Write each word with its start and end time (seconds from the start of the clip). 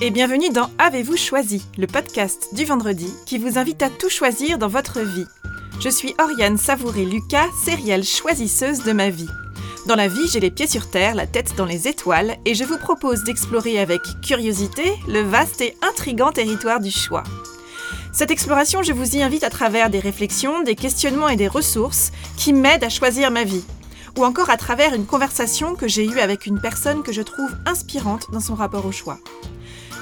et 0.00 0.10
bienvenue 0.10 0.50
dans 0.50 0.70
Avez-vous 0.78 1.16
choisi, 1.16 1.60
le 1.76 1.88
podcast 1.88 2.50
du 2.52 2.64
vendredi 2.64 3.12
qui 3.26 3.36
vous 3.36 3.58
invite 3.58 3.82
à 3.82 3.90
tout 3.90 4.08
choisir 4.08 4.56
dans 4.56 4.68
votre 4.68 5.00
vie. 5.00 5.26
Je 5.80 5.88
suis 5.88 6.14
Oriane 6.20 6.56
Savouré-Lucas, 6.56 7.48
sérielle 7.64 8.04
choisisseuse 8.04 8.84
de 8.84 8.92
ma 8.92 9.10
vie. 9.10 9.28
Dans 9.86 9.96
la 9.96 10.06
vie, 10.06 10.28
j'ai 10.32 10.38
les 10.38 10.52
pieds 10.52 10.68
sur 10.68 10.88
terre, 10.88 11.16
la 11.16 11.26
tête 11.26 11.56
dans 11.56 11.64
les 11.64 11.88
étoiles, 11.88 12.36
et 12.44 12.54
je 12.54 12.62
vous 12.62 12.78
propose 12.78 13.24
d'explorer 13.24 13.80
avec 13.80 14.00
curiosité 14.22 14.92
le 15.08 15.22
vaste 15.22 15.62
et 15.62 15.76
intrigant 15.82 16.30
territoire 16.30 16.78
du 16.78 16.92
choix. 16.92 17.24
Cette 18.12 18.30
exploration, 18.30 18.84
je 18.84 18.92
vous 18.92 19.16
y 19.16 19.22
invite 19.22 19.42
à 19.42 19.50
travers 19.50 19.90
des 19.90 20.00
réflexions, 20.00 20.62
des 20.62 20.76
questionnements 20.76 21.28
et 21.28 21.36
des 21.36 21.48
ressources 21.48 22.12
qui 22.36 22.52
m'aident 22.52 22.84
à 22.84 22.88
choisir 22.88 23.32
ma 23.32 23.42
vie, 23.42 23.64
ou 24.16 24.24
encore 24.24 24.50
à 24.50 24.56
travers 24.56 24.94
une 24.94 25.06
conversation 25.06 25.74
que 25.74 25.88
j'ai 25.88 26.04
eue 26.04 26.20
avec 26.20 26.46
une 26.46 26.60
personne 26.60 27.02
que 27.02 27.12
je 27.12 27.22
trouve 27.22 27.50
inspirante 27.66 28.30
dans 28.30 28.40
son 28.40 28.54
rapport 28.54 28.86
au 28.86 28.92
choix. 28.92 29.18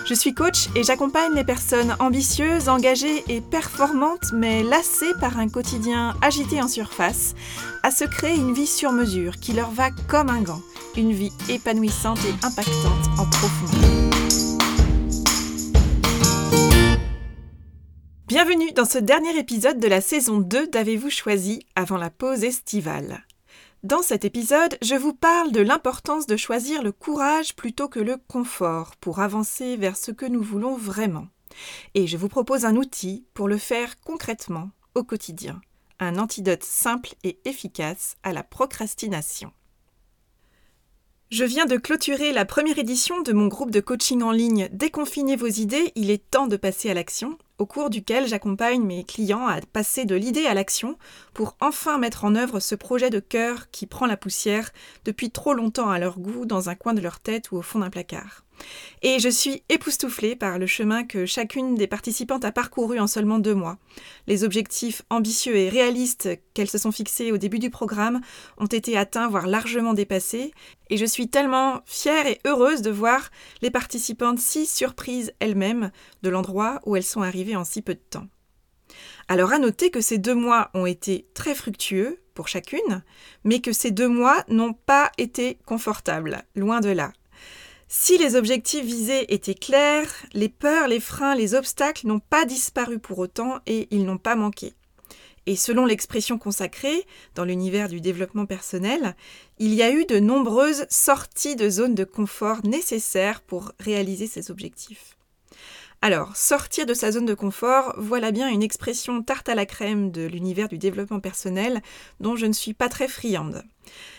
Je 0.09 0.15
suis 0.15 0.35
coach 0.35 0.69
et 0.77 0.85
j'accompagne 0.85 1.35
les 1.35 1.43
personnes 1.43 1.97
ambitieuses, 1.99 2.69
engagées 2.69 3.25
et 3.27 3.41
performantes, 3.41 4.33
mais 4.33 4.63
lassées 4.63 5.13
par 5.21 5.37
un 5.37 5.49
quotidien 5.49 6.15
agité 6.23 6.63
en 6.63 6.69
surface, 6.69 7.35
à 7.83 7.91
se 7.91 8.05
créer 8.05 8.37
une 8.37 8.55
vie 8.55 8.69
sur 8.69 8.93
mesure 8.93 9.39
qui 9.39 9.53
leur 9.53 9.73
va 9.73 9.91
comme 10.07 10.29
un 10.29 10.43
gant, 10.43 10.61
une 10.97 11.11
vie 11.11 11.33
épanouissante 11.49 12.21
et 12.25 12.47
impactante 12.47 13.19
en 13.19 13.29
profondeur. 13.29 13.91
Bienvenue 18.29 18.71
dans 18.77 18.85
ce 18.85 18.99
dernier 18.99 19.37
épisode 19.37 19.81
de 19.81 19.89
la 19.89 20.01
saison 20.01 20.39
2 20.39 20.69
d'Avez-vous 20.69 21.11
choisi 21.11 21.67
avant 21.75 21.97
la 21.97 22.11
pause 22.11 22.45
estivale. 22.45 23.25
Dans 23.87 24.03
cet 24.03 24.25
épisode, 24.25 24.77
je 24.83 24.97
vous 24.97 25.13
parle 25.13 25.53
de 25.53 25.61
l'importance 25.61 26.27
de 26.27 26.37
choisir 26.37 26.83
le 26.83 26.91
courage 26.91 27.55
plutôt 27.55 27.87
que 27.87 28.01
le 28.01 28.17
confort 28.17 28.97
pour 28.97 29.21
avancer 29.21 29.77
vers 29.77 29.97
ce 29.97 30.11
que 30.11 30.27
nous 30.27 30.43
voulons 30.43 30.75
vraiment. 30.75 31.29
Et 31.95 32.09
je 32.09 32.17
vous 32.17 32.29
propose 32.29 32.65
un 32.65 32.75
outil 32.75 33.25
pour 33.33 33.47
le 33.47 33.59
faire 33.59 34.01
concrètement 34.01 34.71
au 34.97 35.05
quotidien, 35.05 35.61
un 36.01 36.19
antidote 36.19 36.65
simple 36.65 37.15
et 37.23 37.39
efficace 37.45 38.17
à 38.25 38.33
la 38.33 38.43
procrastination. 38.43 39.53
Je 41.31 41.45
viens 41.45 41.67
de 41.67 41.77
clôturer 41.77 42.33
la 42.33 42.45
première 42.45 42.81
édition 42.81 43.23
de 43.23 43.33
mon 43.33 43.47
groupe 43.47 43.71
de 43.71 43.79
coaching 43.79 44.21
en 44.25 44.33
ligne 44.33 44.69
Déconfinez 44.73 45.37
vos 45.37 45.47
idées, 45.47 45.93
il 45.95 46.11
est 46.11 46.29
temps 46.29 46.49
de 46.49 46.57
passer 46.57 46.91
à 46.91 46.95
l'action 46.95 47.39
au 47.59 47.67
cours 47.67 47.91
duquel 47.91 48.27
j'accompagne 48.27 48.83
mes 48.83 49.05
clients 49.05 49.47
à 49.47 49.61
passer 49.61 50.05
de 50.05 50.15
l'idée 50.15 50.47
à 50.47 50.55
l'action 50.55 50.99
pour 51.35 51.57
enfin 51.61 51.99
mettre 51.99 52.25
en 52.25 52.35
œuvre 52.35 52.61
ce 52.61 52.75
projet 52.75 53.11
de 53.11 53.21
cœur 53.21 53.71
qui 53.71 53.87
prend 53.87 54.07
la 54.07 54.17
poussière 54.17 54.71
depuis 55.05 55.31
trop 55.31 55.55
longtemps 55.55 55.91
à 55.91 55.99
leur 55.99 56.19
goût 56.19 56.47
dans 56.47 56.69
un 56.69 56.75
coin 56.75 56.95
de 56.95 57.01
leur 57.01 57.21
tête 57.21 57.51
ou 57.53 57.57
au 57.57 57.63
fond 57.63 57.81
d'un 57.81 57.91
placard. 57.91 58.46
Et 59.03 59.19
je 59.19 59.29
suis 59.29 59.63
époustouflée 59.69 60.37
par 60.37 60.59
le 60.59 60.67
chemin 60.67 61.05
que 61.05 61.27
chacune 61.27 61.75
des 61.75 61.87
participantes 61.87 62.45
a 62.45 62.53
parcouru 62.53 62.99
en 62.99 63.07
seulement 63.07 63.39
deux 63.39 63.55
mois. 63.55 63.79
Les 64.27 64.45
objectifs 64.45 65.03
ambitieux 65.11 65.57
et 65.57 65.69
réalistes 65.69 66.29
qu'elles 66.55 66.71
se 66.71 66.79
sont 66.79 66.93
fixés 66.93 67.33
au 67.33 67.37
début 67.37 67.59
du 67.59 67.71
programme 67.71 68.21
ont 68.59 68.67
été 68.67 68.97
atteints, 68.97 69.29
voire 69.29 69.47
largement 69.47 69.95
dépassés, 69.95 70.53
et 70.91 70.97
je 70.97 71.05
suis 71.05 71.29
tellement 71.29 71.83
fière 71.85 72.27
et 72.27 72.41
heureuse 72.47 72.83
de 72.83 72.91
voir 72.91 73.31
les 73.63 73.71
participantes 73.71 74.39
si 74.39 74.67
surprises 74.67 75.33
elles-mêmes 75.41 75.91
de 76.23 76.31
l'endroit 76.31 76.81
où 76.87 76.97
elles 76.97 77.03
sont 77.03 77.23
arrivées 77.23 77.57
en 77.57 77.65
si 77.65 77.83
peu 77.83 77.95
de 77.95 78.01
temps. 78.11 78.27
Alors 79.29 79.53
à 79.53 79.59
noter 79.59 79.91
que 79.91 80.01
ces 80.01 80.19
deux 80.19 80.35
mois 80.35 80.71
ont 80.75 80.87
été 80.87 81.27
très 81.35 81.55
fructueux 81.55 82.21
pour 82.35 82.49
chacune, 82.49 83.03
mais 83.45 83.61
que 83.61 83.73
ces 83.73 83.91
deux 83.91 84.09
mois 84.09 84.45
n'ont 84.49 84.75
pas 84.75 85.11
été 85.19 85.59
confortables, 85.67 86.45
loin 86.55 86.81
de 86.81 86.91
là. 86.91 87.13
Si 87.89 88.19
les 88.19 88.35
objectifs 88.35 88.85
visés 88.85 89.33
étaient 89.33 89.55
clairs, 89.55 90.13
les 90.33 90.49
peurs, 90.49 90.89
les 90.89 90.99
freins, 90.99 91.37
les 91.37 91.55
obstacles 91.55 92.09
n'ont 92.09 92.19
pas 92.19 92.45
disparu 92.45 92.99
pour 92.99 93.19
autant 93.21 93.61
et 93.67 93.87
ils 93.93 94.05
n'ont 94.05 94.19
pas 94.19 94.35
manqué. 94.35 94.75
Et 95.47 95.55
selon 95.55 95.87
l'expression 95.87 96.39
consacrée 96.39 97.07
dans 97.37 97.45
l'univers 97.45 97.89
du 97.89 98.01
développement 98.01 98.47
personnel, 98.47 99.15
il 99.59 99.73
y 99.73 99.83
a 99.85 99.93
eu 99.93 100.05
de 100.05 100.19
nombreuses 100.19 100.87
sorties 100.91 101.55
de 101.55 101.71
zones 101.71 101.95
de 101.95 102.03
confort 102.03 102.67
nécessaires 102.67 103.41
pour 103.41 103.71
réaliser 103.79 104.27
ces 104.27 104.51
objectifs. 104.51 105.17
Alors, 106.03 106.37
sortir 106.37 106.87
de 106.87 106.95
sa 106.95 107.13
zone 107.13 107.25
de 107.25 107.35
confort, 107.35 107.95
voilà 107.97 108.33
bien 108.33 108.49
une 108.49 108.65
expression 108.65 109.23
tarte 109.23 109.49
à 109.49 109.55
la 109.55 109.65
crème 109.65 110.11
de 110.11 110.27
l'univers 110.27 110.69
du 110.69 110.79
développement 110.79 111.21
personnel 111.21 111.81
dont 112.19 112.35
je 112.35 112.47
ne 112.47 112.53
suis 112.53 112.75
pas 112.75 112.89
très 112.89 113.09
friande. 113.09 113.63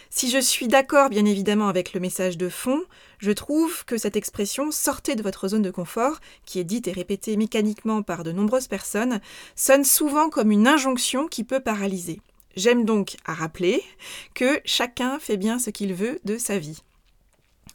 Si 0.10 0.30
je 0.30 0.40
suis 0.40 0.68
d'accord 0.68 1.10
bien 1.10 1.26
évidemment 1.26 1.68
avec 1.68 1.94
le 1.94 2.00
message 2.00 2.38
de 2.38 2.50
fond, 2.50 2.82
je 3.20 3.32
trouve 3.32 3.86
que 3.86 3.98
cette 3.98 4.16
expression 4.16 4.72
sortez 4.72 5.16
de 5.16 5.24
votre 5.24 5.48
zone 5.50 5.62
de 5.62 5.72
confort, 5.72 6.20
qui 6.46 6.60
est 6.60 6.64
dite 6.64 6.88
et 6.88 6.94
répétée 6.94 7.36
mécaniquement 7.38 8.02
par 8.02 8.24
de 8.24 8.32
nombreuses 8.32 8.68
personnes, 8.68 9.20
sonne 9.56 9.84
souvent 9.84 10.30
comme 10.30 10.52
une 10.52 10.68
injonction 10.68 11.28
qui 11.28 11.44
peut 11.44 11.60
paralyser. 11.60 12.22
J'aime 12.56 12.86
donc 12.86 13.18
à 13.26 13.34
rappeler 13.34 13.84
que 14.34 14.60
chacun 14.66 15.20
fait 15.20 15.38
bien 15.38 15.60
ce 15.60 15.70
qu'il 15.70 15.94
veut 15.94 16.20
de 16.24 16.38
sa 16.38 16.58
vie. 16.58 16.82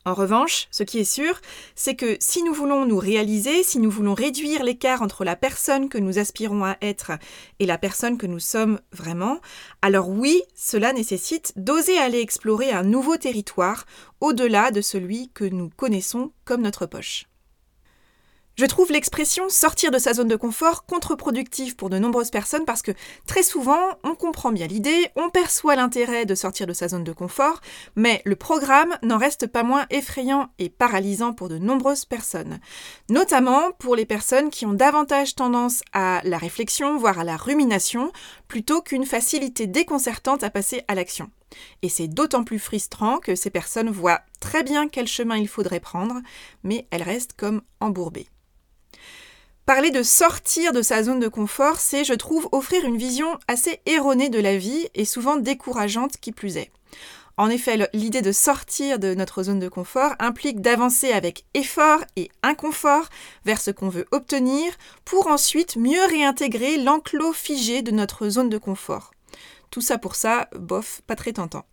En 0.04 0.14
revanche, 0.14 0.66
ce 0.72 0.82
qui 0.82 0.98
est 0.98 1.04
sûr, 1.04 1.40
c'est 1.76 1.94
que 1.94 2.16
si 2.18 2.42
nous 2.42 2.52
voulons 2.52 2.86
nous 2.86 2.98
réaliser, 2.98 3.62
si 3.62 3.78
nous 3.78 3.90
voulons 3.90 4.14
réduire 4.14 4.64
l'écart 4.64 5.00
entre 5.00 5.24
la 5.24 5.36
personne 5.36 5.88
que 5.88 5.98
nous 5.98 6.18
aspirons 6.18 6.64
à 6.64 6.76
être 6.82 7.12
et 7.60 7.66
la 7.66 7.78
personne 7.78 8.18
que 8.18 8.26
nous 8.26 8.40
sommes 8.40 8.80
vraiment, 8.90 9.38
alors 9.80 10.08
oui, 10.08 10.42
cela 10.56 10.92
nécessite 10.92 11.52
d'oser 11.54 11.98
aller 11.98 12.18
explorer 12.18 12.72
un 12.72 12.82
nouveau 12.82 13.16
territoire 13.16 13.86
au-delà 14.20 14.72
de 14.72 14.80
celui 14.80 15.30
que 15.30 15.44
nous 15.44 15.70
connaissons 15.70 16.32
comme 16.44 16.62
notre 16.62 16.86
poche. 16.86 17.26
Je 18.58 18.66
trouve 18.66 18.92
l'expression 18.92 19.48
sortir 19.48 19.90
de 19.90 19.96
sa 19.96 20.12
zone 20.12 20.28
de 20.28 20.36
confort 20.36 20.84
contre-productive 20.84 21.74
pour 21.74 21.88
de 21.88 21.98
nombreuses 21.98 22.30
personnes 22.30 22.66
parce 22.66 22.82
que 22.82 22.92
très 23.26 23.42
souvent, 23.42 23.80
on 24.04 24.14
comprend 24.14 24.52
bien 24.52 24.66
l'idée, 24.66 25.08
on 25.16 25.30
perçoit 25.30 25.74
l'intérêt 25.74 26.26
de 26.26 26.34
sortir 26.34 26.66
de 26.66 26.74
sa 26.74 26.88
zone 26.88 27.02
de 27.02 27.14
confort, 27.14 27.62
mais 27.96 28.20
le 28.26 28.36
programme 28.36 28.94
n'en 29.02 29.16
reste 29.16 29.46
pas 29.46 29.62
moins 29.62 29.86
effrayant 29.88 30.50
et 30.58 30.68
paralysant 30.68 31.32
pour 31.32 31.48
de 31.48 31.56
nombreuses 31.56 32.04
personnes, 32.04 32.60
notamment 33.08 33.72
pour 33.78 33.96
les 33.96 34.04
personnes 34.04 34.50
qui 34.50 34.66
ont 34.66 34.74
davantage 34.74 35.34
tendance 35.34 35.80
à 35.94 36.20
la 36.24 36.36
réflexion, 36.36 36.98
voire 36.98 37.20
à 37.20 37.24
la 37.24 37.38
rumination, 37.38 38.12
plutôt 38.48 38.82
qu'une 38.82 39.06
facilité 39.06 39.66
déconcertante 39.66 40.42
à 40.42 40.50
passer 40.50 40.82
à 40.88 40.94
l'action. 40.94 41.30
Et 41.80 41.88
c'est 41.88 42.08
d'autant 42.08 42.44
plus 42.44 42.58
frustrant 42.58 43.18
que 43.18 43.34
ces 43.34 43.50
personnes 43.50 43.90
voient 43.90 44.20
très 44.40 44.62
bien 44.62 44.88
quel 44.88 45.06
chemin 45.06 45.38
il 45.38 45.48
faudrait 45.48 45.80
prendre, 45.80 46.20
mais 46.64 46.86
elles 46.90 47.02
restent 47.02 47.34
comme 47.34 47.62
embourbées. 47.80 48.28
Parler 49.64 49.92
de 49.92 50.02
sortir 50.02 50.72
de 50.72 50.82
sa 50.82 51.04
zone 51.04 51.20
de 51.20 51.28
confort, 51.28 51.78
c'est, 51.78 52.02
je 52.02 52.14
trouve, 52.14 52.48
offrir 52.50 52.84
une 52.84 52.96
vision 52.96 53.38
assez 53.46 53.80
erronée 53.86 54.28
de 54.28 54.40
la 54.40 54.56
vie 54.56 54.88
et 54.94 55.04
souvent 55.04 55.36
décourageante 55.36 56.16
qui 56.16 56.32
plus 56.32 56.56
est. 56.56 56.72
En 57.36 57.48
effet, 57.48 57.88
l'idée 57.94 58.22
de 58.22 58.32
sortir 58.32 58.98
de 58.98 59.14
notre 59.14 59.44
zone 59.44 59.60
de 59.60 59.68
confort 59.68 60.14
implique 60.18 60.60
d'avancer 60.60 61.12
avec 61.12 61.44
effort 61.54 62.00
et 62.16 62.28
inconfort 62.42 63.08
vers 63.44 63.60
ce 63.60 63.70
qu'on 63.70 63.88
veut 63.88 64.06
obtenir 64.10 64.72
pour 65.04 65.28
ensuite 65.28 65.76
mieux 65.76 66.04
réintégrer 66.06 66.76
l'enclos 66.78 67.32
figé 67.32 67.82
de 67.82 67.92
notre 67.92 68.28
zone 68.28 68.48
de 68.48 68.58
confort. 68.58 69.12
Tout 69.70 69.80
ça 69.80 69.96
pour 69.96 70.16
ça, 70.16 70.50
bof, 70.56 71.02
pas 71.06 71.16
très 71.16 71.32
tentant. 71.32 71.64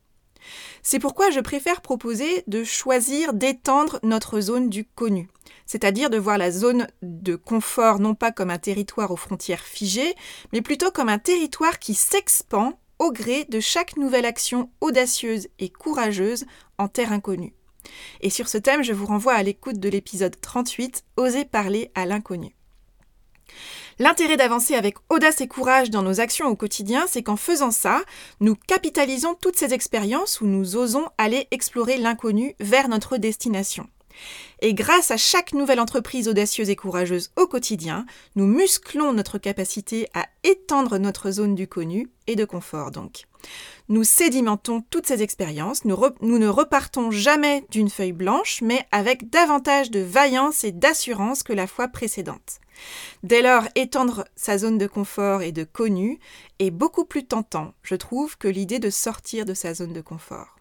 C'est 0.84 1.00
pourquoi 1.00 1.30
je 1.30 1.40
préfère 1.40 1.82
proposer 1.82 2.44
de 2.48 2.64
choisir 2.64 3.34
d'étendre 3.34 4.00
notre 4.04 4.40
zone 4.42 4.70
du 4.70 4.86
connu, 4.86 5.30
c'est-à-dire 5.66 6.10
de 6.10 6.18
voir 6.18 6.38
la 6.38 6.52
zone 6.52 6.88
de 7.02 7.36
confort 7.36 8.00
non 8.00 8.16
pas 8.16 8.32
comme 8.32 8.50
un 8.50 8.58
territoire 8.58 9.12
aux 9.12 9.18
frontières 9.18 9.64
figées, 9.64 10.16
mais 10.54 10.62
plutôt 10.62 10.92
comme 10.92 11.10
un 11.10 11.20
territoire 11.20 11.80
qui 11.80 11.94
s'expand 11.94 12.74
au 13.00 13.12
gré 13.12 13.46
de 13.46 13.60
chaque 13.60 13.98
nouvelle 13.98 14.26
action 14.26 14.70
audacieuse 14.82 15.48
et 15.58 15.70
courageuse 15.70 16.46
en 16.78 16.88
terre 16.88 17.14
inconnue. 17.14 17.54
Et 18.22 18.30
sur 18.30 18.48
ce 18.48 18.58
thème, 18.58 18.84
je 18.84 18.94
vous 18.94 19.06
renvoie 19.06 19.34
à 19.34 19.44
l'écoute 19.44 19.80
de 19.80 19.90
l'épisode 19.90 20.40
38, 20.40 21.06
Oser 21.18 21.46
parler 21.46 21.92
à 21.96 22.06
l'inconnu. 22.06 22.54
L'intérêt 24.02 24.38
d'avancer 24.38 24.76
avec 24.76 24.96
audace 25.10 25.42
et 25.42 25.48
courage 25.50 25.90
dans 25.90 26.02
nos 26.02 26.22
actions 26.22 26.48
au 26.48 26.56
quotidien, 26.56 27.06
c'est 27.10 27.22
qu'en 27.22 27.36
faisant 27.36 27.72
ça, 27.72 28.02
nous 28.40 28.56
capitalisons 28.56 29.36
toutes 29.36 29.58
ces 29.58 29.74
expériences 29.74 30.40
où 30.40 30.46
nous 30.46 30.78
osons 30.78 31.10
aller 31.18 31.50
explorer 31.52 31.98
l'inconnu 31.98 32.56
vers 32.62 32.88
notre 32.88 33.18
destination. 33.18 33.88
Et 34.62 34.74
grâce 34.74 35.12
à 35.12 35.18
chaque 35.18 35.54
nouvelle 35.54 35.82
entreprise 35.82 36.30
audacieuse 36.30 36.70
et 36.70 36.78
courageuse 36.78 37.32
au 37.38 37.46
quotidien, 37.46 38.06
nous 38.36 38.46
musclons 38.46 39.12
notre 39.12 39.38
capacité 39.38 40.08
à 40.14 40.28
étendre 40.44 40.98
notre 40.98 41.32
zone 41.32 41.56
du 41.56 41.68
connu 41.68 42.10
et 42.28 42.36
de 42.36 42.46
confort 42.46 42.92
donc. 42.92 43.26
Nous 43.90 44.04
sédimentons 44.04 44.82
toutes 44.90 45.08
ces 45.08 45.24
expériences, 45.24 45.84
nous, 45.84 45.98
nous 46.22 46.38
ne 46.38 46.48
repartons 46.48 47.12
jamais 47.12 47.66
d'une 47.70 47.90
feuille 47.90 48.14
blanche, 48.14 48.62
mais 48.62 48.86
avec 48.92 49.30
davantage 49.30 49.92
de 49.92 50.00
vaillance 50.00 50.64
et 50.64 50.72
d'assurance 50.72 51.44
que 51.44 51.54
la 51.54 51.68
fois 51.68 51.88
précédente. 51.88 52.60
Dès 53.24 53.42
lors, 53.42 53.64
étendre 53.76 54.26
sa 54.36 54.58
zone 54.58 54.78
de 54.78 54.88
confort 54.88 55.42
et 55.42 55.52
de 55.52 55.64
connu 55.64 56.20
est 56.60 56.72
beaucoup 56.72 57.06
plus 57.06 57.26
tentant, 57.26 57.74
je 57.84 57.96
trouve, 57.96 58.38
que 58.38 58.48
l'idée 58.48 58.80
de 58.80 58.90
sortir 58.90 59.46
de 59.46 59.54
sa 59.54 59.74
zone 59.74 59.94
de 59.94 60.02
confort. 60.02 60.56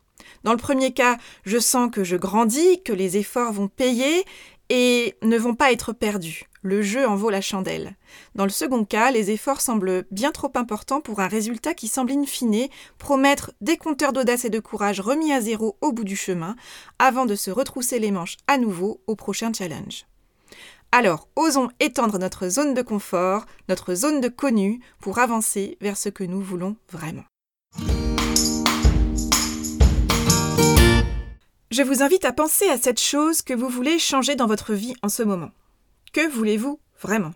Dans 0.45 0.53
le 0.53 0.59
premier 0.59 0.93
cas, 0.93 1.19
je 1.45 1.59
sens 1.59 1.91
que 1.91 2.05
je 2.05 2.17
grandis, 2.17 2.83
que 2.83 2.93
les 2.93 3.17
efforts 3.17 3.53
vont 3.53 3.69
payer, 3.69 4.25
et 4.71 5.17
ne 5.23 5.39
vont 5.39 5.55
pas 5.55 5.73
être 5.73 5.93
perdus. 5.93 6.45
Le 6.63 6.83
jeu 6.83 7.07
en 7.07 7.15
vaut 7.15 7.31
la 7.31 7.41
chandelle. 7.41 7.97
Dans 8.35 8.45
le 8.45 8.51
second 8.51 8.85
cas, 8.85 9.11
les 9.11 9.31
efforts 9.31 9.61
semblent 9.61 10.05
bien 10.11 10.33
trop 10.33 10.51
importants 10.57 11.01
pour 11.01 11.21
un 11.21 11.29
résultat 11.29 11.73
qui 11.73 11.89
semble 11.89 12.13
in 12.13 12.25
fine 12.27 12.69
promettre 12.99 13.53
des 13.61 13.77
compteurs 13.77 14.13
d'audace 14.13 14.45
et 14.45 14.51
de 14.51 14.59
courage 14.59 15.01
remis 15.01 15.33
à 15.33 15.41
zéro 15.41 15.79
au 15.81 15.93
bout 15.93 16.05
du 16.05 16.17
chemin, 16.17 16.57
avant 16.99 17.27
de 17.27 17.37
se 17.37 17.51
retrousser 17.51 17.99
les 17.99 18.11
manches 18.11 18.37
à 18.47 18.59
nouveau 18.59 19.01
au 19.07 19.15
prochain 19.15 19.53
challenge. 19.53 20.08
Alors, 20.91 21.29
osons 21.37 21.69
étendre 21.81 22.19
notre 22.19 22.49
zone 22.49 22.73
de 22.73 22.81
confort, 22.81 23.45
notre 23.69 23.95
zone 23.95 24.23
de 24.23 24.29
connu, 24.29 24.81
pour 25.01 25.19
avancer 25.19 25.77
vers 25.83 25.99
ce 25.99 26.09
que 26.09 26.25
nous 26.25 26.41
voulons 26.41 26.77
vraiment. 26.91 27.25
Je 31.71 31.83
vous 31.83 32.03
invite 32.03 32.25
à 32.25 32.33
penser 32.33 32.69
à 32.71 32.79
cette 32.79 33.01
chose 33.01 33.43
que 33.43 33.53
vous 33.53 33.69
voulez 33.69 33.99
changer 33.99 34.35
dans 34.35 34.47
votre 34.47 34.73
vie 34.73 34.95
en 35.03 35.11
ce 35.11 35.23
moment. 35.23 35.51
Que 36.15 36.27
voulez-vous 36.27 36.81
vraiment? 37.03 37.33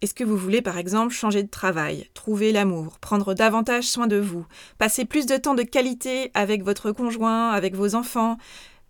Est-ce 0.00 0.14
que 0.14 0.24
vous 0.24 0.38
voulez 0.38 0.62
par 0.62 0.78
exemple 0.78 1.12
changer 1.12 1.42
de 1.42 1.50
travail, 1.50 2.08
trouver 2.14 2.52
l'amour, 2.52 2.98
prendre 3.00 3.34
davantage 3.34 3.84
soin 3.84 4.06
de 4.06 4.16
vous, 4.16 4.46
passer 4.78 5.04
plus 5.04 5.26
de 5.26 5.36
temps 5.36 5.54
de 5.54 5.62
qualité 5.62 6.30
avec 6.32 6.62
votre 6.62 6.90
conjoint, 6.92 7.50
avec 7.50 7.74
vos 7.74 7.94
enfants? 7.94 8.38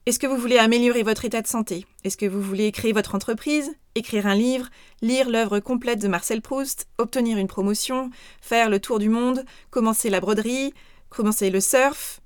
Est-ce 0.09 0.19
que 0.19 0.27
vous 0.27 0.39
voulez 0.39 0.57
améliorer 0.57 1.03
votre 1.03 1.27
état 1.27 1.43
de 1.43 1.47
santé? 1.47 1.85
Est-ce 2.03 2.17
que 2.17 2.25
vous 2.25 2.41
voulez 2.41 2.73
créer 2.73 2.95
votre 2.95 3.15
entreprise, 3.15 3.77
écrire 3.95 4.27
un 4.27 4.35
livre, 4.35 4.71
lire 5.03 5.29
l'œuvre 5.29 5.61
complète 5.61 5.99
de 5.99 6.09
Marcel 6.09 6.41
Proust, 6.41 6.89
obtenir 6.97 7.37
une 7.37 7.47
promotion, 7.47 8.09
faire 8.41 8.71
le 8.71 8.81
tour 8.81 9.01
du 9.01 9.11
monde, 9.11 9.45
commencer 9.69 10.09
la 10.09 10.21
broderie, 10.21 10.73
commencer 11.11 11.51
le 11.51 11.61
surf? 11.61 12.21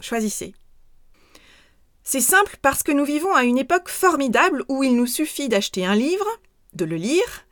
Choisissez. 0.00 0.54
C'est 2.04 2.20
simple 2.20 2.58
parce 2.60 2.82
que 2.82 2.92
nous 2.92 3.06
vivons 3.06 3.34
à 3.34 3.44
une 3.44 3.56
époque 3.56 3.88
formidable 3.88 4.66
où 4.68 4.84
il 4.84 4.94
nous 4.94 5.06
suffit 5.06 5.48
d'acheter 5.48 5.86
un 5.86 5.94
livre, 5.96 6.26
de 6.74 6.84
le 6.84 6.96
lire, 6.96 7.46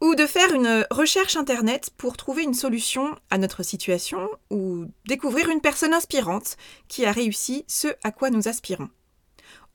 ou 0.00 0.14
de 0.14 0.26
faire 0.26 0.52
une 0.54 0.86
recherche 0.90 1.36
Internet 1.36 1.90
pour 1.96 2.16
trouver 2.16 2.44
une 2.44 2.54
solution 2.54 3.16
à 3.30 3.38
notre 3.38 3.62
situation 3.62 4.28
ou 4.50 4.86
découvrir 5.06 5.48
une 5.48 5.60
personne 5.60 5.94
inspirante 5.94 6.56
qui 6.86 7.04
a 7.04 7.12
réussi 7.12 7.64
ce 7.66 7.88
à 8.04 8.12
quoi 8.12 8.30
nous 8.30 8.48
aspirons. 8.48 8.90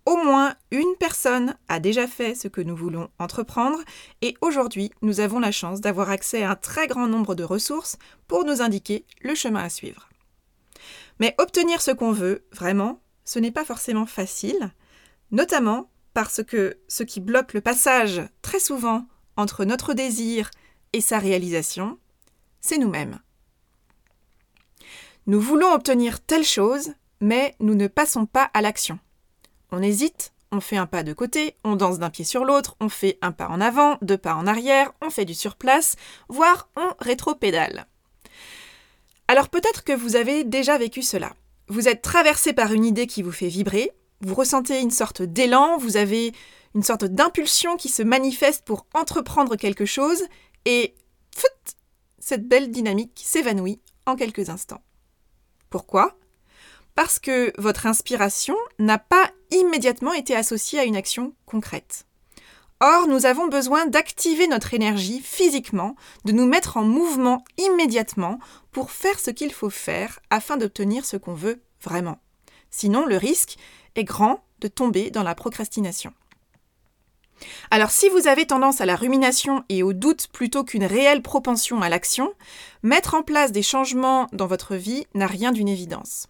Au 0.06 0.18
moins 0.18 0.56
une 0.72 0.96
personne 1.00 1.56
a 1.70 1.80
déjà 1.80 2.08
fait 2.08 2.36
ce 2.36 2.50
que 2.50 2.62
nous 2.62 2.75
voulons 2.75 3.10
entreprendre 3.20 3.80
et 4.22 4.36
aujourd'hui 4.42 4.92
nous 5.02 5.22
avons 5.22 5.40
la 5.40 5.52
chance 5.52 5.80
d'avoir 5.81 6.10
accès 6.10 6.44
à 6.44 6.52
un 6.52 6.56
très 6.56 6.88
grand 6.88 7.08
nombre 7.08 7.36
de 7.36 7.44
ressources 7.44 7.98
pour 8.28 8.44
nous 8.44 8.62
indiquer 8.62 9.06
le 9.22 9.36
chemin 9.36 9.64
à 9.64 9.70
suivre. 9.70 10.10
Mais 11.20 11.36
obtenir 11.38 11.81
ce 11.81 11.92
qu'on 11.92 12.12
veut, 12.12 12.44
vraiment, 12.52 13.02
ce 13.24 13.40
n'est 13.40 13.52
pas 13.52 13.64
forcément 13.64 14.06
facile, 14.06 14.72
notamment 15.31 15.90
parce 16.14 16.44
que 16.44 16.78
ce 16.88 17.04
qui 17.04 17.22
bloque 17.22 17.54
le 17.54 17.62
passage 17.62 18.22
très 18.42 18.60
souvent 18.60 19.06
entre 19.38 19.66
notre 19.66 19.94
désir 19.94 20.52
et 20.94 21.02
sa 21.02 21.20
réalisation, 21.20 21.98
c'est 22.62 22.78
nous-mêmes. 22.78 23.20
Nous 25.26 25.40
voulons 25.40 25.72
obtenir 25.72 26.20
telle 26.22 26.44
chose, 26.44 26.94
mais 27.22 27.56
nous 27.60 27.76
ne 27.76 27.88
passons 27.88 28.26
pas 28.26 28.50
à 28.54 28.62
l'action. 28.62 29.00
On 29.72 29.82
hésite, 29.82 30.34
on 30.52 30.60
fait 30.60 30.78
un 30.78 30.86
pas 30.86 31.04
de 31.04 31.14
côté, 31.14 31.56
on 31.64 31.76
danse 31.76 31.98
d'un 31.98 32.10
pied 32.10 32.26
sur 32.26 32.46
l'autre, 32.46 32.76
on 32.80 32.90
fait 32.90 33.18
un 33.22 33.32
pas 33.32 33.48
en 33.48 33.60
avant, 33.60 33.98
deux 34.02 34.18
pas 34.18 34.36
en 34.36 34.46
arrière, 34.46 34.92
on 35.02 35.10
fait 35.10 35.26
du 35.26 35.34
surplace, 35.34 35.96
voire 36.30 36.70
on 36.76 36.92
rétropédale. 37.00 37.88
Alors 39.28 39.50
peut-être 39.50 39.84
que 39.84 39.94
vous 39.94 40.16
avez 40.16 40.44
déjà 40.44 40.78
vécu 40.78 41.02
cela. 41.02 41.34
Vous 41.70 41.88
êtes 41.88 42.02
traversé 42.02 42.54
par 42.54 42.74
une 42.74 42.86
idée 42.86 43.08
qui 43.08 43.24
vous 43.24 43.32
fait 43.32 43.48
vibrer, 43.48 43.92
vous 44.22 44.36
ressentez 44.36 44.80
une 44.80 44.92
sorte 44.92 45.22
d'élan, 45.22 45.78
vous 45.78 45.98
avez 45.98 46.34
une 46.75 46.84
sorte 46.84 47.06
d'impulsion 47.06 47.78
qui 47.78 47.90
se 47.90 48.04
manifeste 48.04 48.66
pour 48.66 48.86
entreprendre 48.94 49.56
quelque 49.56 49.86
chose, 49.86 50.24
et 50.66 50.96
cette 52.20 52.48
belle 52.48 52.72
dynamique 52.72 53.22
s'évanouit 53.24 53.81
en 54.06 54.16
quelques 54.16 54.50
instants. 54.50 54.81
Pourquoi? 55.70 56.18
Parce 56.96 57.20
que 57.20 57.52
votre 57.60 57.86
inspiration 57.86 58.56
n'a 58.80 58.98
pas 58.98 59.30
immédiatement 59.52 60.14
été 60.14 60.36
associée 60.36 60.80
à 60.80 60.86
une 60.86 60.96
action 60.96 61.34
concrète. 61.46 62.06
Or, 62.80 63.08
nous 63.08 63.25
avons 63.25 63.48
besoin 63.48 63.86
d'activer 63.88 64.48
notre 64.48 64.74
énergie 64.74 65.22
physiquement, 65.22 65.96
de 66.25 66.31
nous 66.31 66.46
mettre 66.46 66.78
en 66.78 66.84
mouvement 66.84 67.44
immédiatement 67.58 68.40
pour 68.72 68.92
faire 68.92 69.20
ce 69.20 69.31
qu'il 69.31 69.54
faut 69.54 69.70
faire 69.70 70.20
afin 70.30 70.58
d'obtenir 70.58 71.06
ce 71.06 71.18
qu'on 71.18 71.34
veut 71.34 71.62
vraiment. 71.81 72.20
Sinon, 72.72 73.06
le 73.06 73.18
risque 73.18 73.58
est 73.96 74.04
grand 74.04 74.44
de 74.60 74.68
tomber 74.68 75.12
dans 75.12 75.24
la 75.24 75.36
procrastination. 75.36 76.14
Alors 77.72 77.92
si 77.92 78.10
vous 78.10 78.28
avez 78.28 78.45
tendance 78.45 78.81
à 78.81 78.86
la 78.86 78.95
rumination 78.95 79.63
et 79.69 79.84
au 79.84 79.94
doute 79.94 80.28
plutôt 80.34 80.63
qu'une 80.63 80.86
réelle 80.86 81.22
propension 81.22 81.81
à 81.81 81.90
l'action, 81.90 82.34
mettre 82.84 83.16
en 83.16 83.24
place 83.24 83.51
des 83.51 83.63
changements 83.63 84.28
dans 84.34 84.48
votre 84.48 84.75
vie 84.75 85.06
n'a 85.13 85.28
rien 85.28 85.51
d'une 85.51 85.68
évidence. 85.68 86.28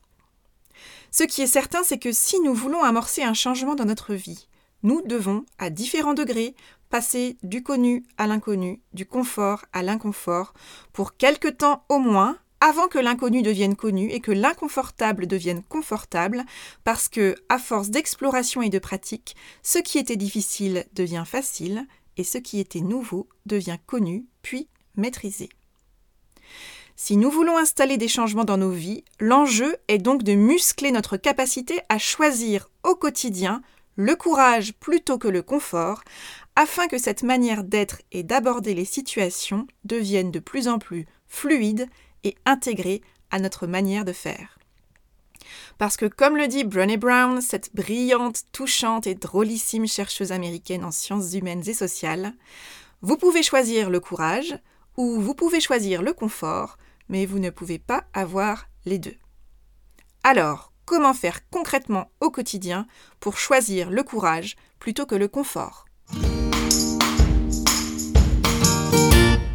Ce 1.12 1.24
qui 1.24 1.42
est 1.42 1.48
certain, 1.48 1.84
c'est 1.84 2.00
que 2.00 2.12
si 2.12 2.40
nous 2.40 2.54
voulons 2.54 2.84
amorcer 2.84 3.24
un 3.24 3.36
changement 3.36 3.76
dans 3.76 3.86
notre 3.86 4.16
vie, 4.16 4.48
nous 4.82 5.02
devons, 5.04 5.46
à 5.60 5.70
différents 5.70 6.16
degrés, 6.16 6.56
passer 6.90 7.38
du 7.44 7.64
connu 7.64 8.04
à 8.18 8.28
l'inconnu, 8.28 8.82
du 8.94 9.06
confort 9.06 9.66
à 9.74 9.82
l'inconfort, 9.82 10.54
pour 10.92 11.16
quelque 11.16 11.48
temps 11.48 11.86
au 11.90 12.00
moins, 12.00 12.38
avant 12.66 12.88
que 12.88 12.98
l'inconnu 12.98 13.42
devienne 13.42 13.76
connu 13.76 14.10
et 14.10 14.22
que 14.22 14.32
l'inconfortable 14.32 15.28
devienne 15.28 15.62
confortable, 15.64 16.46
parce 16.86 17.10
que, 17.10 17.36
à 17.50 17.60
force 17.60 17.90
d'exploration 17.90 18.62
et 18.62 18.70
de 18.70 18.80
pratique, 18.80 19.36
ce 19.64 19.80
qui 19.80 19.98
était 19.98 20.16
difficile 20.16 20.86
devient 20.94 21.26
facile, 21.28 21.86
et 22.16 22.24
ce 22.24 22.38
qui 22.38 22.62
était 22.62 22.80
nouveau 22.80 23.28
devient 23.46 23.80
connu, 23.86 24.28
puis 24.44 24.70
maîtrisé. 24.96 25.50
Si 26.96 27.18
nous 27.18 27.30
voulons 27.30 27.58
installer 27.58 27.98
des 27.98 28.08
changements 28.08 28.46
dans 28.46 28.58
nos 28.58 28.72
vies, 28.72 29.04
l'enjeu 29.20 29.76
est 29.90 29.98
donc 29.98 30.24
de 30.24 30.34
muscler 30.34 30.92
notre 30.92 31.18
capacité 31.18 31.82
à 31.90 31.98
choisir 31.98 32.70
au 32.84 32.96
quotidien 32.96 33.62
le 33.98 34.16
courage 34.16 34.74
plutôt 34.76 35.18
que 35.18 35.28
le 35.28 35.42
confort, 35.42 36.02
afin 36.56 36.88
que 36.88 36.98
cette 36.98 37.24
manière 37.24 37.66
d'être 37.66 38.02
et 38.14 38.24
d'aborder 38.24 38.74
les 38.74 38.86
situations 38.86 39.68
devienne 39.84 40.32
de 40.32 40.40
plus 40.40 40.70
en 40.70 40.80
plus 40.80 41.08
fluide 41.28 41.90
et 42.24 42.36
intégrée 42.46 43.02
à 43.32 43.40
notre 43.40 43.68
manière 43.68 44.06
de 44.06 44.14
faire. 44.14 44.60
Parce 45.78 45.98
que, 45.98 46.06
comme 46.06 46.38
le 46.38 46.48
dit 46.48 46.64
Brené 46.64 46.98
Brown, 46.98 47.42
cette 47.42 47.74
brillante, 47.76 48.44
touchante 48.52 49.08
et 49.08 49.16
drôlissime 49.16 49.88
chercheuse 49.88 50.32
américaine 50.32 50.86
en 50.86 50.92
sciences 50.92 51.34
humaines 51.34 51.64
et 51.68 51.74
sociales, 51.74 52.34
vous 53.02 53.18
pouvez 53.18 53.44
choisir 53.44 53.90
le 53.90 54.00
courage 54.00 54.58
ou 54.98 55.20
vous 55.20 55.34
pouvez 55.34 55.60
choisir 55.60 56.02
le 56.02 56.14
confort, 56.14 56.78
mais 57.10 57.26
vous 57.26 57.40
ne 57.40 57.50
pouvez 57.50 57.80
pas 57.80 58.06
avoir 58.14 58.68
les 58.86 59.00
deux. 59.00 59.18
Alors, 60.24 60.72
comment 60.86 61.14
faire 61.14 61.48
concrètement 61.50 62.12
au 62.22 62.30
quotidien 62.30 62.88
pour 63.20 63.38
choisir 63.38 63.90
le 63.90 64.04
courage 64.04 64.56
plutôt 64.80 65.06
que 65.06 65.16
le 65.16 65.28
confort? 65.28 65.86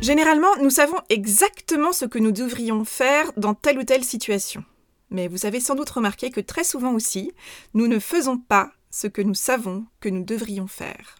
Généralement, 0.09 0.57
nous 0.62 0.71
savons 0.71 0.97
exactement 1.11 1.93
ce 1.93 2.07
que 2.07 2.19
nous 2.19 2.33
devrions 2.33 2.87
faire 2.87 3.31
dans 3.37 3.53
telle 3.53 3.79
ou 3.79 3.85
telle 3.85 4.05
situation. 4.05 4.65
Mais 5.11 5.29
vous 5.29 5.45
avez 5.45 5.61
sans 5.61 5.75
doute 5.75 5.91
remarqué 5.91 6.31
que 6.31 6.41
très 6.41 6.65
souvent 6.65 6.95
aussi, 6.95 7.31
nous 7.75 7.88
ne 7.88 7.99
faisons 7.99 8.38
pas 8.38 8.71
ce 8.91 9.07
que 9.07 9.21
nous 9.21 9.35
savons 9.35 9.85
que 10.00 10.09
nous 10.09 10.25
devrions 10.25 10.67
faire. 10.67 11.17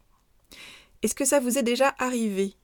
Est-ce 1.03 1.15
que 1.15 1.27
ça 1.27 1.39
vous 1.39 1.59
est 1.59 1.63
déjà 1.63 1.95
arrivé? 1.99 2.55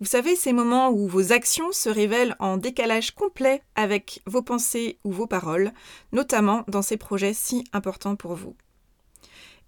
Vous 0.00 0.06
savez, 0.06 0.34
ces 0.34 0.52
moments 0.52 0.90
où 0.90 1.06
vos 1.06 1.30
actions 1.30 1.70
se 1.70 1.88
révèlent 1.88 2.34
en 2.40 2.56
décalage 2.56 3.12
complet 3.12 3.62
avec 3.76 4.20
vos 4.26 4.42
pensées 4.42 4.98
ou 5.04 5.12
vos 5.12 5.28
paroles, 5.28 5.72
notamment 6.10 6.64
dans 6.66 6.82
ces 6.82 6.96
projets 6.96 7.34
si 7.34 7.62
importants 7.72 8.16
pour 8.16 8.34
vous. 8.34 8.56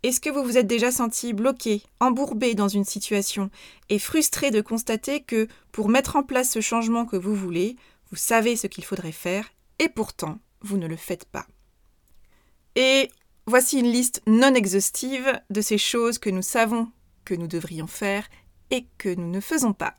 Est-ce 0.02 0.20
que 0.20 0.30
vous 0.30 0.42
vous 0.42 0.56
êtes 0.56 0.66
déjà 0.66 0.90
senti 0.90 1.34
bloqué, 1.34 1.82
embourbé 2.00 2.54
dans 2.54 2.68
une 2.68 2.86
situation 2.86 3.50
et 3.90 3.98
frustré 3.98 4.50
de 4.50 4.62
constater 4.62 5.20
que 5.20 5.46
pour 5.72 5.90
mettre 5.90 6.16
en 6.16 6.22
place 6.22 6.50
ce 6.50 6.62
changement 6.62 7.04
que 7.04 7.16
vous 7.16 7.34
voulez, 7.34 7.76
vous 8.10 8.16
savez 8.16 8.56
ce 8.56 8.66
qu'il 8.66 8.84
faudrait 8.84 9.12
faire 9.12 9.52
et 9.78 9.90
pourtant 9.90 10.38
vous 10.62 10.78
ne 10.78 10.86
le 10.86 10.96
faites 10.96 11.26
pas? 11.26 11.46
Et 12.76 13.10
voici 13.46 13.78
une 13.78 13.92
liste 13.92 14.22
non 14.26 14.54
exhaustive 14.54 15.38
de 15.50 15.60
ces 15.60 15.78
choses 15.78 16.18
que 16.18 16.30
nous 16.30 16.42
savons 16.42 16.90
que 17.26 17.34
nous 17.34 17.46
devrions 17.46 17.86
faire 17.86 18.26
et 18.70 18.86
que 18.96 19.14
nous 19.14 19.30
ne 19.30 19.40
faisons 19.40 19.74
pas. 19.74 19.96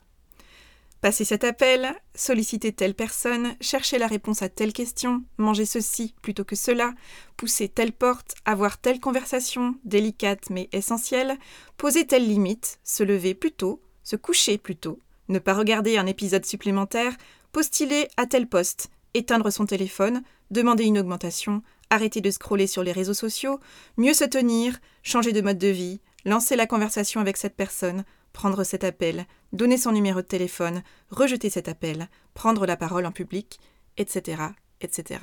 Passer 1.02 1.24
cet 1.24 1.42
appel, 1.42 1.96
solliciter 2.14 2.72
telle 2.72 2.94
personne, 2.94 3.56
chercher 3.60 3.98
la 3.98 4.06
réponse 4.06 4.40
à 4.40 4.48
telle 4.48 4.72
question, 4.72 5.24
manger 5.36 5.66
ceci 5.66 6.14
plutôt 6.22 6.44
que 6.44 6.54
cela, 6.54 6.94
pousser 7.36 7.68
telle 7.68 7.90
porte, 7.90 8.36
avoir 8.44 8.78
telle 8.78 9.00
conversation, 9.00 9.74
délicate 9.84 10.48
mais 10.48 10.68
essentielle, 10.70 11.36
poser 11.76 12.06
telle 12.06 12.28
limite, 12.28 12.78
se 12.84 13.02
lever 13.02 13.34
plus 13.34 13.50
tôt, 13.50 13.82
se 14.04 14.14
coucher 14.14 14.58
plus 14.58 14.76
tôt, 14.76 15.00
ne 15.28 15.40
pas 15.40 15.54
regarder 15.54 15.98
un 15.98 16.06
épisode 16.06 16.46
supplémentaire, 16.46 17.16
postuler 17.50 18.06
à 18.16 18.26
tel 18.26 18.46
poste, 18.46 18.88
éteindre 19.12 19.50
son 19.50 19.66
téléphone, 19.66 20.22
demander 20.52 20.84
une 20.84 21.00
augmentation, 21.00 21.64
arrêter 21.90 22.20
de 22.20 22.30
scroller 22.30 22.68
sur 22.68 22.84
les 22.84 22.92
réseaux 22.92 23.12
sociaux, 23.12 23.58
mieux 23.96 24.14
se 24.14 24.24
tenir, 24.24 24.78
changer 25.02 25.32
de 25.32 25.40
mode 25.40 25.58
de 25.58 25.66
vie, 25.66 26.00
lancer 26.24 26.54
la 26.54 26.68
conversation 26.68 27.20
avec 27.20 27.38
cette 27.38 27.56
personne, 27.56 28.04
prendre 28.32 28.62
cet 28.62 28.84
appel, 28.84 29.26
donner 29.52 29.76
son 29.76 29.92
numéro 29.92 30.20
de 30.20 30.26
téléphone, 30.26 30.82
rejeter 31.10 31.50
cet 31.50 31.68
appel, 31.68 32.08
prendre 32.34 32.66
la 32.66 32.76
parole 32.76 33.06
en 33.06 33.12
public, 33.12 33.58
etc., 33.96 34.42
etc. 34.80 35.20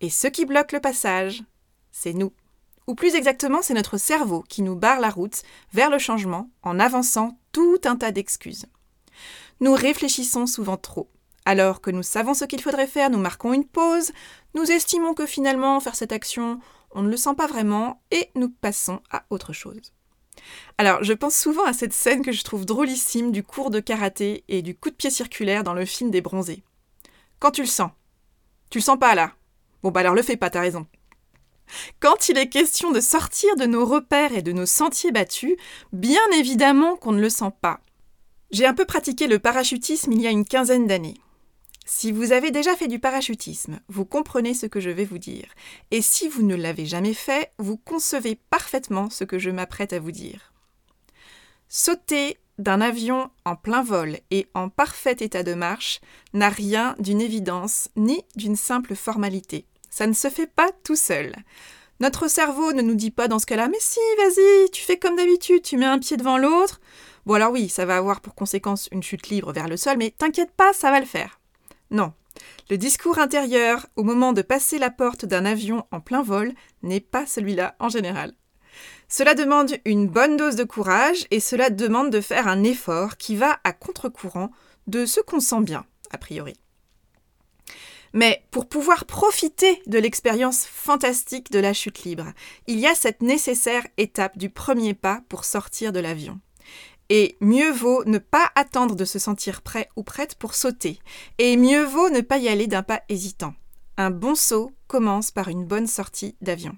Et 0.00 0.10
ce 0.10 0.26
qui 0.26 0.44
bloque 0.44 0.72
le 0.72 0.80
passage, 0.80 1.44
c'est 1.90 2.12
nous. 2.12 2.32
Ou 2.88 2.94
plus 2.94 3.14
exactement, 3.14 3.62
c'est 3.62 3.74
notre 3.74 3.96
cerveau 3.96 4.42
qui 4.48 4.62
nous 4.62 4.74
barre 4.74 5.00
la 5.00 5.10
route 5.10 5.42
vers 5.72 5.90
le 5.90 5.98
changement 5.98 6.50
en 6.62 6.80
avançant 6.80 7.38
tout 7.52 7.80
un 7.84 7.96
tas 7.96 8.10
d'excuses. 8.10 8.66
Nous 9.60 9.74
réfléchissons 9.74 10.46
souvent 10.46 10.76
trop. 10.76 11.08
Alors 11.44 11.80
que 11.80 11.90
nous 11.90 12.02
savons 12.02 12.34
ce 12.34 12.44
qu'il 12.44 12.60
faudrait 12.60 12.86
faire, 12.86 13.10
nous 13.10 13.18
marquons 13.18 13.52
une 13.52 13.66
pause, 13.66 14.12
nous 14.54 14.70
estimons 14.70 15.14
que 15.14 15.26
finalement 15.26 15.80
faire 15.80 15.94
cette 15.94 16.12
action, 16.12 16.60
on 16.92 17.02
ne 17.02 17.10
le 17.10 17.16
sent 17.16 17.34
pas 17.36 17.46
vraiment, 17.46 18.00
et 18.10 18.30
nous 18.34 18.48
passons 18.48 19.00
à 19.10 19.24
autre 19.30 19.52
chose. 19.52 19.92
Alors, 20.78 21.02
je 21.04 21.12
pense 21.12 21.36
souvent 21.36 21.64
à 21.64 21.72
cette 21.72 21.92
scène 21.92 22.24
que 22.24 22.32
je 22.32 22.42
trouve 22.42 22.64
drôlissime 22.64 23.32
du 23.32 23.42
cours 23.42 23.70
de 23.70 23.80
karaté 23.80 24.44
et 24.48 24.62
du 24.62 24.74
coup 24.74 24.90
de 24.90 24.94
pied 24.94 25.10
circulaire 25.10 25.64
dans 25.64 25.74
le 25.74 25.84
film 25.84 26.10
des 26.10 26.20
bronzés. 26.20 26.62
Quand 27.38 27.50
tu 27.50 27.62
le 27.62 27.66
sens. 27.66 27.90
Tu 28.70 28.78
le 28.78 28.82
sens 28.82 28.98
pas 28.98 29.14
là. 29.14 29.32
Bon 29.82 29.90
bah 29.90 30.00
alors 30.00 30.14
le 30.14 30.22
fais 30.22 30.36
pas, 30.36 30.50
t'as 30.50 30.60
raison. 30.60 30.86
Quand 32.00 32.28
il 32.28 32.38
est 32.38 32.48
question 32.48 32.90
de 32.90 33.00
sortir 33.00 33.56
de 33.56 33.66
nos 33.66 33.84
repères 33.84 34.34
et 34.34 34.42
de 34.42 34.52
nos 34.52 34.66
sentiers 34.66 35.12
battus, 35.12 35.56
bien 35.92 36.20
évidemment 36.36 36.96
qu'on 36.96 37.12
ne 37.12 37.20
le 37.20 37.30
sent 37.30 37.52
pas. 37.60 37.80
J'ai 38.50 38.66
un 38.66 38.74
peu 38.74 38.84
pratiqué 38.84 39.26
le 39.26 39.38
parachutisme 39.38 40.12
il 40.12 40.20
y 40.20 40.26
a 40.26 40.30
une 40.30 40.44
quinzaine 40.44 40.86
d'années. 40.86 41.16
Si 41.94 42.10
vous 42.10 42.32
avez 42.32 42.50
déjà 42.50 42.74
fait 42.74 42.88
du 42.88 42.98
parachutisme, 42.98 43.78
vous 43.88 44.06
comprenez 44.06 44.54
ce 44.54 44.64
que 44.64 44.80
je 44.80 44.88
vais 44.88 45.04
vous 45.04 45.18
dire. 45.18 45.52
Et 45.90 46.00
si 46.00 46.26
vous 46.26 46.42
ne 46.42 46.56
l'avez 46.56 46.86
jamais 46.86 47.12
fait, 47.12 47.52
vous 47.58 47.76
concevez 47.76 48.40
parfaitement 48.48 49.10
ce 49.10 49.24
que 49.24 49.38
je 49.38 49.50
m'apprête 49.50 49.92
à 49.92 50.00
vous 50.00 50.10
dire. 50.10 50.54
Sauter 51.68 52.38
d'un 52.56 52.80
avion 52.80 53.30
en 53.44 53.56
plein 53.56 53.82
vol 53.82 54.16
et 54.30 54.48
en 54.54 54.70
parfait 54.70 55.18
état 55.20 55.42
de 55.42 55.52
marche 55.52 56.00
n'a 56.32 56.48
rien 56.48 56.96
d'une 56.98 57.20
évidence 57.20 57.90
ni 57.94 58.24
d'une 58.36 58.56
simple 58.56 58.96
formalité. 58.96 59.66
Ça 59.90 60.06
ne 60.06 60.14
se 60.14 60.30
fait 60.30 60.50
pas 60.50 60.70
tout 60.84 60.96
seul. 60.96 61.36
Notre 62.00 62.26
cerveau 62.26 62.72
ne 62.72 62.80
nous 62.80 62.96
dit 62.96 63.10
pas 63.10 63.28
dans 63.28 63.38
ce 63.38 63.46
cas-là 63.46 63.68
Mais 63.68 63.80
si, 63.80 64.00
vas-y, 64.16 64.70
tu 64.70 64.82
fais 64.82 64.98
comme 64.98 65.16
d'habitude, 65.16 65.62
tu 65.62 65.76
mets 65.76 65.84
un 65.84 65.98
pied 65.98 66.16
devant 66.16 66.38
l'autre. 66.38 66.80
Bon, 67.26 67.34
alors 67.34 67.52
oui, 67.52 67.68
ça 67.68 67.84
va 67.84 67.98
avoir 67.98 68.22
pour 68.22 68.34
conséquence 68.34 68.88
une 68.92 69.02
chute 69.02 69.28
libre 69.28 69.52
vers 69.52 69.68
le 69.68 69.76
sol, 69.76 69.98
mais 69.98 70.10
t'inquiète 70.10 70.52
pas, 70.52 70.72
ça 70.72 70.90
va 70.90 70.98
le 70.98 71.06
faire. 71.06 71.38
Non. 71.92 72.14
Le 72.70 72.78
discours 72.78 73.18
intérieur 73.18 73.86
au 73.96 74.02
moment 74.02 74.32
de 74.32 74.40
passer 74.40 74.78
la 74.78 74.90
porte 74.90 75.26
d'un 75.26 75.44
avion 75.44 75.84
en 75.90 76.00
plein 76.00 76.22
vol 76.22 76.52
n'est 76.82 77.00
pas 77.00 77.26
celui-là 77.26 77.76
en 77.78 77.90
général. 77.90 78.32
Cela 79.08 79.34
demande 79.34 79.74
une 79.84 80.08
bonne 80.08 80.38
dose 80.38 80.56
de 80.56 80.64
courage 80.64 81.26
et 81.30 81.38
cela 81.38 81.68
demande 81.68 82.10
de 82.10 82.22
faire 82.22 82.48
un 82.48 82.64
effort 82.64 83.18
qui 83.18 83.36
va 83.36 83.60
à 83.62 83.74
contre-courant 83.74 84.50
de 84.86 85.04
ce 85.04 85.20
qu'on 85.20 85.40
sent 85.40 85.60
bien, 85.60 85.84
a 86.10 86.16
priori. 86.16 86.54
Mais 88.14 88.42
pour 88.50 88.68
pouvoir 88.68 89.04
profiter 89.04 89.82
de 89.86 89.98
l'expérience 89.98 90.64
fantastique 90.64 91.52
de 91.52 91.58
la 91.58 91.74
chute 91.74 92.04
libre, 92.04 92.32
il 92.66 92.78
y 92.78 92.86
a 92.86 92.94
cette 92.94 93.20
nécessaire 93.20 93.86
étape 93.98 94.38
du 94.38 94.48
premier 94.48 94.94
pas 94.94 95.20
pour 95.28 95.44
sortir 95.44 95.92
de 95.92 96.00
l'avion. 96.00 96.40
Et 97.14 97.36
mieux 97.42 97.70
vaut 97.70 98.04
ne 98.06 98.16
pas 98.16 98.50
attendre 98.54 98.96
de 98.96 99.04
se 99.04 99.18
sentir 99.18 99.60
prêt 99.60 99.90
ou 99.96 100.02
prête 100.02 100.34
pour 100.34 100.54
sauter. 100.54 100.98
Et 101.36 101.58
mieux 101.58 101.84
vaut 101.84 102.08
ne 102.08 102.22
pas 102.22 102.38
y 102.38 102.48
aller 102.48 102.66
d'un 102.66 102.82
pas 102.82 103.02
hésitant. 103.10 103.52
Un 103.98 104.10
bon 104.10 104.34
saut 104.34 104.72
commence 104.86 105.30
par 105.30 105.48
une 105.48 105.66
bonne 105.66 105.86
sortie 105.86 106.36
d'avion. 106.40 106.74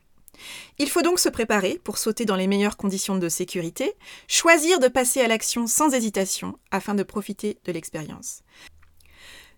Il 0.79 0.91
faut 0.91 1.03
donc 1.03 1.21
se 1.21 1.29
préparer 1.29 1.81
pour 1.85 1.99
sauter 1.99 2.25
dans 2.25 2.35
les 2.35 2.49
meilleures 2.49 2.77
conditions 2.77 3.17
de 3.17 3.29
sécurité, 3.29 3.93
choisir 4.27 4.81
de 4.81 4.89
passer 4.89 5.21
à 5.21 5.29
l'action 5.29 5.69
sans 5.69 5.95
hésitation 5.95 6.59
afin 6.73 6.97
de 6.97 7.05
profiter 7.05 7.61
de 7.65 7.71
l'expérience. 7.71 8.43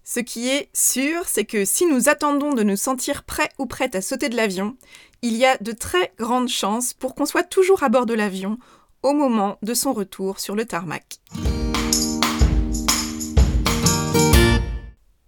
Ce 0.04 0.20
qui 0.20 0.50
est 0.50 0.68
sûr, 0.74 1.26
c'est 1.26 1.46
que 1.46 1.64
si 1.64 1.86
nous 1.86 2.10
attendons 2.10 2.52
de 2.52 2.62
nous 2.62 2.76
sentir 2.76 3.24
prêts 3.24 3.48
ou 3.58 3.64
prêtes 3.64 3.94
à 3.94 4.02
sauter 4.02 4.28
de 4.28 4.36
l'avion, 4.36 4.76
il 5.22 5.36
y 5.36 5.46
a 5.46 5.56
de 5.56 5.72
très 5.72 6.12
grandes 6.18 6.50
chances 6.50 6.92
pour 6.92 7.14
qu'on 7.14 7.24
soit 7.24 7.44
toujours 7.44 7.82
à 7.82 7.88
bord 7.88 8.04
de 8.04 8.12
l'avion 8.12 8.58
au 9.02 9.12
moment 9.12 9.58
de 9.62 9.74
son 9.74 9.92
retour 9.92 10.40
sur 10.40 10.54
le 10.54 10.64
tarmac. 10.64 11.20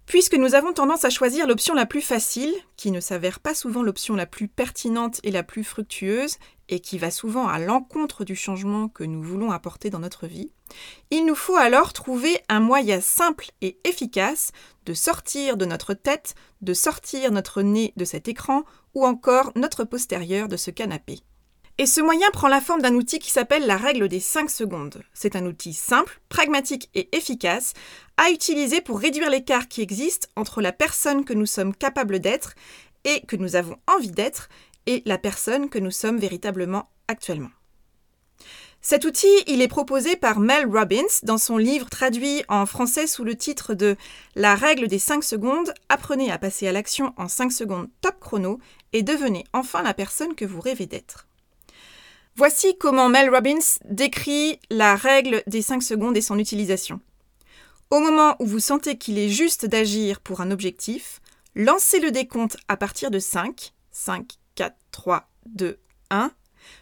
Puisque 0.09 0.35
nous 0.35 0.55
avons 0.55 0.73
tendance 0.73 1.05
à 1.05 1.11
choisir 1.11 1.45
l'option 1.45 1.75
la 1.75 1.85
plus 1.85 2.01
facile, 2.01 2.51
qui 2.77 2.89
ne 2.89 2.99
s'avère 2.99 3.39
pas 3.39 3.53
souvent 3.53 3.83
l'option 3.83 4.15
la 4.15 4.25
plus 4.25 4.47
pertinente 4.47 5.19
et 5.23 5.29
la 5.29 5.43
plus 5.43 5.63
fructueuse, 5.63 6.37
et 6.67 6.79
qui 6.79 6.97
va 6.97 7.11
souvent 7.11 7.47
à 7.47 7.59
l'encontre 7.59 8.25
du 8.25 8.35
changement 8.35 8.87
que 8.87 9.03
nous 9.03 9.21
voulons 9.21 9.51
apporter 9.51 9.91
dans 9.91 9.99
notre 9.99 10.25
vie, 10.25 10.51
il 11.11 11.25
nous 11.25 11.35
faut 11.35 11.57
alors 11.57 11.93
trouver 11.93 12.41
un 12.49 12.59
moyen 12.59 13.01
simple 13.01 13.51
et 13.61 13.77
efficace 13.83 14.51
de 14.87 14.95
sortir 14.95 15.57
de 15.57 15.65
notre 15.65 15.93
tête, 15.93 16.33
de 16.61 16.73
sortir 16.73 17.31
notre 17.31 17.61
nez 17.61 17.93
de 17.95 18.05
cet 18.05 18.27
écran, 18.27 18.63
ou 18.95 19.05
encore 19.05 19.51
notre 19.55 19.83
postérieur 19.83 20.47
de 20.47 20.57
ce 20.57 20.71
canapé. 20.71 21.19
Et 21.81 21.85
ce 21.85 22.01
moyen 22.01 22.29
prend 22.31 22.49
la 22.49 22.59
forme 22.59 22.81
d'un 22.81 22.93
outil 22.95 23.19
qui 23.19 23.31
s'appelle 23.31 23.65
la 23.65 23.77
règle 23.77 24.09
des 24.09 24.19
5 24.19 24.49
secondes. 24.49 25.01
C'est 25.13 25.37
un 25.37 25.45
outil 25.45 25.71
simple, 25.71 26.19
pragmatique 26.27 26.89
et 26.93 27.07
efficace 27.15 27.71
à 28.17 28.31
utiliser 28.31 28.81
pour 28.81 28.99
réduire 28.99 29.29
l'écart 29.29 29.69
qui 29.69 29.81
existe 29.81 30.29
entre 30.35 30.61
la 30.61 30.73
personne 30.73 31.23
que 31.23 31.31
nous 31.31 31.45
sommes 31.45 31.73
capables 31.73 32.19
d'être 32.19 32.53
et 33.05 33.21
que 33.27 33.37
nous 33.37 33.55
avons 33.55 33.77
envie 33.87 34.11
d'être 34.11 34.49
et 34.87 35.03
la 35.05 35.17
personne 35.17 35.69
que 35.69 35.79
nous 35.79 35.89
sommes 35.89 36.17
véritablement 36.17 36.89
actuellement. 37.07 37.51
Cet 38.81 39.05
outil, 39.05 39.33
il 39.47 39.61
est 39.61 39.69
proposé 39.69 40.17
par 40.17 40.41
Mel 40.41 40.65
Robbins 40.65 41.21
dans 41.23 41.37
son 41.37 41.55
livre 41.55 41.89
traduit 41.89 42.43
en 42.49 42.65
français 42.65 43.07
sous 43.07 43.23
le 43.23 43.37
titre 43.37 43.73
de 43.73 43.95
La 44.35 44.55
règle 44.55 44.89
des 44.89 44.99
5 44.99 45.23
secondes, 45.23 45.73
apprenez 45.87 46.29
à 46.29 46.39
passer 46.39 46.67
à 46.67 46.73
l'action 46.73 47.13
en 47.15 47.29
5 47.29 47.53
secondes 47.53 47.87
top 48.01 48.19
chrono 48.19 48.59
et 48.91 49.01
devenez 49.01 49.45
enfin 49.53 49.81
la 49.81 49.93
personne 49.93 50.35
que 50.35 50.43
vous 50.43 50.59
rêvez 50.59 50.85
d'être. 50.85 51.29
Voici 52.39 52.77
comment 52.77 53.09
Mel 53.09 53.29
Robbins 53.29 53.59
décrit 53.83 54.61
la 54.69 54.95
règle 54.95 55.43
des 55.45 55.61
5 55.61 55.83
secondes 55.83 56.15
et 56.15 56.21
son 56.21 56.39
utilisation. 56.39 57.01
Au 57.89 57.99
moment 57.99 58.37
où 58.39 58.45
vous 58.45 58.61
sentez 58.61 58.97
qu'il 58.97 59.19
est 59.19 59.27
juste 59.27 59.65
d'agir 59.65 60.21
pour 60.21 60.39
un 60.39 60.49
objectif, 60.49 61.19
lancez 61.53 61.99
le 61.99 62.11
décompte 62.11 62.55
à 62.69 62.77
partir 62.77 63.11
de 63.11 63.19
5, 63.19 63.73
5, 63.91 64.25
4, 64.55 64.73
3, 64.91 65.27
2, 65.47 65.79
1, 66.11 66.31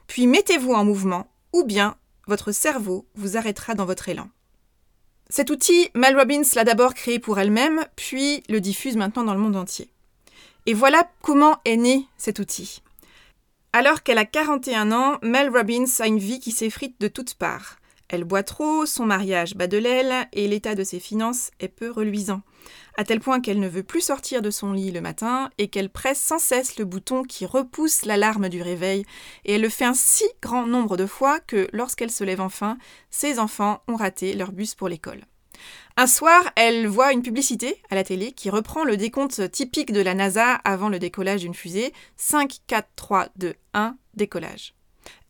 puis 0.05 0.27
mettez-vous 0.27 0.73
en 0.73 0.85
mouvement, 0.85 1.25
ou 1.53 1.63
bien 1.63 1.95
votre 2.27 2.51
cerveau 2.51 3.07
vous 3.15 3.35
arrêtera 3.35 3.73
dans 3.73 3.85
votre 3.85 4.09
élan. 4.09 4.29
Cet 5.27 5.49
outil, 5.49 5.89
Mel 5.95 6.15
Robbins 6.15 6.43
l'a 6.53 6.65
d'abord 6.65 6.93
créé 6.93 7.17
pour 7.17 7.39
elle-même, 7.39 7.83
puis 7.95 8.43
le 8.47 8.61
diffuse 8.61 8.95
maintenant 8.95 9.23
dans 9.23 9.33
le 9.33 9.39
monde 9.39 9.55
entier. 9.55 9.89
Et 10.67 10.75
voilà 10.75 11.09
comment 11.23 11.57
est 11.65 11.77
né 11.77 12.05
cet 12.19 12.37
outil. 12.37 12.83
Alors 13.79 14.01
qu'elle 14.01 14.17
a 14.17 14.25
41 14.25 14.91
ans, 14.91 15.19
Mel 15.21 15.55
Robbins 15.55 15.85
a 15.99 16.07
une 16.07 16.17
vie 16.17 16.39
qui 16.39 16.51
s'effrite 16.51 16.99
de 16.99 17.07
toutes 17.07 17.35
parts. 17.35 17.75
Elle 18.09 18.23
boit 18.23 18.41
trop, 18.41 18.87
son 18.87 19.05
mariage 19.05 19.53
bat 19.53 19.67
de 19.67 19.77
l'aile 19.77 20.27
et 20.33 20.47
l'état 20.47 20.73
de 20.73 20.83
ses 20.83 20.99
finances 20.99 21.51
est 21.59 21.67
peu 21.67 21.91
reluisant, 21.91 22.41
à 22.97 23.03
tel 23.03 23.19
point 23.19 23.39
qu'elle 23.39 23.59
ne 23.59 23.67
veut 23.67 23.83
plus 23.83 24.01
sortir 24.01 24.41
de 24.41 24.49
son 24.49 24.73
lit 24.73 24.91
le 24.91 25.01
matin 25.01 25.51
et 25.59 25.67
qu'elle 25.67 25.91
presse 25.91 26.19
sans 26.19 26.39
cesse 26.39 26.79
le 26.79 26.85
bouton 26.85 27.21
qui 27.21 27.45
repousse 27.45 28.05
l'alarme 28.05 28.49
du 28.49 28.63
réveil, 28.63 29.05
et 29.45 29.53
elle 29.53 29.61
le 29.61 29.69
fait 29.69 29.85
un 29.85 29.93
si 29.93 30.25
grand 30.41 30.65
nombre 30.65 30.97
de 30.97 31.05
fois 31.05 31.39
que, 31.39 31.67
lorsqu'elle 31.71 32.09
se 32.09 32.23
lève 32.23 32.41
enfin, 32.41 32.79
ses 33.11 33.37
enfants 33.37 33.83
ont 33.87 33.95
raté 33.95 34.33
leur 34.33 34.53
bus 34.53 34.73
pour 34.73 34.89
l'école. 34.89 35.21
Un 35.95 36.07
soir, 36.07 36.43
elle 36.55 36.87
voit 36.87 37.11
une 37.11 37.23
publicité 37.23 37.81
à 37.89 37.95
la 37.95 38.03
télé 38.03 38.31
qui 38.31 38.49
reprend 38.49 38.83
le 38.83 38.97
décompte 38.97 39.51
typique 39.51 39.91
de 39.91 40.01
la 40.01 40.13
NASA 40.13 40.53
avant 40.63 40.89
le 40.89 40.99
décollage 40.99 41.41
d'une 41.41 41.55
fusée 41.55 41.91
5, 42.17 42.57
4, 42.67 42.87
3, 42.95 43.29
2, 43.37 43.55
1, 43.73 43.97
décollage. 44.13 44.75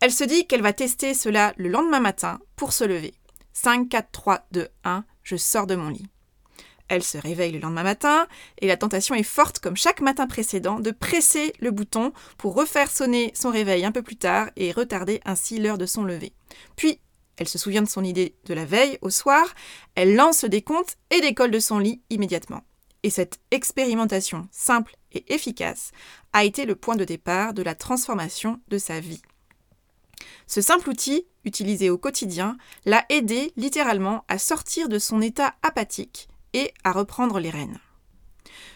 Elle 0.00 0.12
se 0.12 0.24
dit 0.24 0.46
qu'elle 0.46 0.62
va 0.62 0.72
tester 0.72 1.14
cela 1.14 1.54
le 1.56 1.68
lendemain 1.68 2.00
matin 2.00 2.40
pour 2.56 2.72
se 2.72 2.84
lever. 2.84 3.14
5, 3.54 3.88
4, 3.88 4.08
3, 4.12 4.46
2, 4.52 4.68
1, 4.84 5.04
je 5.22 5.36
sors 5.36 5.66
de 5.66 5.74
mon 5.74 5.88
lit. 5.88 6.06
Elle 6.88 7.02
se 7.02 7.18
réveille 7.18 7.52
le 7.52 7.60
lendemain 7.60 7.82
matin 7.82 8.26
et 8.60 8.66
la 8.66 8.76
tentation 8.76 9.14
est 9.14 9.22
forte 9.22 9.58
comme 9.58 9.76
chaque 9.76 10.00
matin 10.00 10.26
précédent 10.26 10.80
de 10.80 10.90
presser 10.90 11.52
le 11.60 11.70
bouton 11.70 12.12
pour 12.38 12.54
refaire 12.54 12.90
sonner 12.90 13.30
son 13.34 13.50
réveil 13.50 13.84
un 13.84 13.92
peu 13.92 14.02
plus 14.02 14.16
tard 14.16 14.48
et 14.56 14.72
retarder 14.72 15.20
ainsi 15.24 15.58
l'heure 15.58 15.78
de 15.78 15.86
son 15.86 16.04
lever. 16.04 16.32
Puis 16.76 17.00
elle 17.38 17.48
se 17.48 17.56
souvient 17.56 17.82
de 17.82 17.88
son 17.88 18.04
idée 18.04 18.34
de 18.44 18.54
la 18.54 18.64
veille 18.64 18.98
au 19.00 19.10
soir, 19.10 19.54
elle 19.94 20.14
lance 20.14 20.42
le 20.42 20.48
décompte 20.48 20.98
et 21.10 21.20
décolle 21.20 21.52
de 21.52 21.60
son 21.60 21.78
lit 21.78 22.02
immédiatement. 22.10 22.62
Et 23.04 23.10
cette 23.10 23.38
expérimentation 23.52 24.48
simple 24.50 24.96
et 25.12 25.32
efficace 25.32 25.92
a 26.32 26.44
été 26.44 26.66
le 26.66 26.74
point 26.74 26.96
de 26.96 27.04
départ 27.04 27.54
de 27.54 27.62
la 27.62 27.76
transformation 27.76 28.60
de 28.68 28.76
sa 28.76 28.98
vie. 28.98 29.22
Ce 30.48 30.60
simple 30.60 30.90
outil, 30.90 31.26
utilisé 31.44 31.90
au 31.90 31.98
quotidien, 31.98 32.56
l'a 32.84 33.04
aidé 33.08 33.52
littéralement 33.56 34.24
à 34.28 34.38
sortir 34.38 34.88
de 34.88 34.98
son 34.98 35.22
état 35.22 35.54
apathique 35.62 36.28
et 36.54 36.72
à 36.82 36.92
reprendre 36.92 37.38
les 37.38 37.50
rênes. 37.50 37.78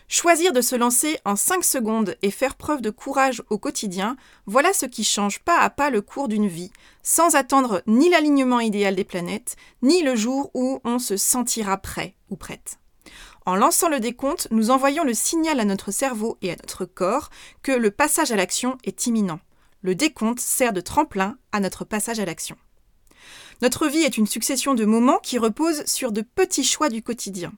Choisir 0.08 0.52
de 0.52 0.60
se 0.60 0.76
lancer 0.76 1.18
en 1.24 1.36
5 1.36 1.64
secondes 1.64 2.16
et 2.22 2.30
faire 2.30 2.54
preuve 2.54 2.82
de 2.82 2.90
courage 2.90 3.42
au 3.50 3.58
quotidien, 3.58 4.16
voilà 4.46 4.72
ce 4.72 4.86
qui 4.86 5.04
change 5.04 5.40
pas 5.40 5.58
à 5.58 5.70
pas 5.70 5.90
le 5.90 6.02
cours 6.02 6.28
d'une 6.28 6.48
vie, 6.48 6.70
sans 7.02 7.34
attendre 7.34 7.82
ni 7.86 8.10
l'alignement 8.10 8.60
idéal 8.60 8.94
des 8.94 9.04
planètes, 9.04 9.56
ni 9.80 10.02
le 10.02 10.14
jour 10.14 10.50
où 10.54 10.80
on 10.84 10.98
se 10.98 11.16
sentira 11.16 11.78
prêt 11.78 12.14
ou 12.28 12.36
prête. 12.36 12.78
En 13.44 13.56
lançant 13.56 13.88
le 13.88 14.00
décompte, 14.00 14.48
nous 14.50 14.70
envoyons 14.70 15.02
le 15.02 15.14
signal 15.14 15.58
à 15.58 15.64
notre 15.64 15.90
cerveau 15.90 16.38
et 16.42 16.52
à 16.52 16.56
notre 16.56 16.84
corps 16.84 17.30
que 17.62 17.72
le 17.72 17.90
passage 17.90 18.30
à 18.30 18.36
l'action 18.36 18.78
est 18.84 19.06
imminent. 19.06 19.40
Le 19.82 19.94
décompte 19.96 20.40
sert 20.40 20.72
de 20.72 20.80
tremplin 20.80 21.36
à 21.50 21.58
notre 21.58 21.84
passage 21.84 22.20
à 22.20 22.24
l'action. 22.24 22.56
Notre 23.60 23.88
vie 23.88 24.02
est 24.02 24.16
une 24.16 24.26
succession 24.26 24.74
de 24.74 24.84
moments 24.84 25.18
qui 25.18 25.38
reposent 25.38 25.84
sur 25.86 26.12
de 26.12 26.22
petits 26.22 26.64
choix 26.64 26.88
du 26.88 27.02
quotidien. 27.02 27.52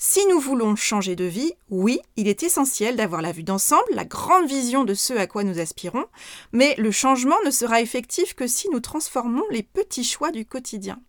Si 0.00 0.24
nous 0.26 0.38
voulons 0.38 0.76
changer 0.76 1.16
de 1.16 1.24
vie, 1.24 1.54
oui, 1.70 1.98
il 2.14 2.28
est 2.28 2.44
essentiel 2.44 2.94
d'avoir 2.94 3.20
la 3.20 3.32
vue 3.32 3.42
d'ensemble, 3.42 3.82
la 3.90 4.04
grande 4.04 4.46
vision 4.46 4.84
de 4.84 4.94
ce 4.94 5.12
à 5.12 5.26
quoi 5.26 5.42
nous 5.42 5.58
aspirons, 5.58 6.06
mais 6.52 6.76
le 6.78 6.92
changement 6.92 7.34
ne 7.44 7.50
sera 7.50 7.80
effectif 7.80 8.34
que 8.34 8.46
si 8.46 8.68
nous 8.70 8.78
transformons 8.78 9.42
les 9.50 9.64
petits 9.64 10.04
choix 10.04 10.30
du 10.30 10.46
quotidien. 10.46 11.00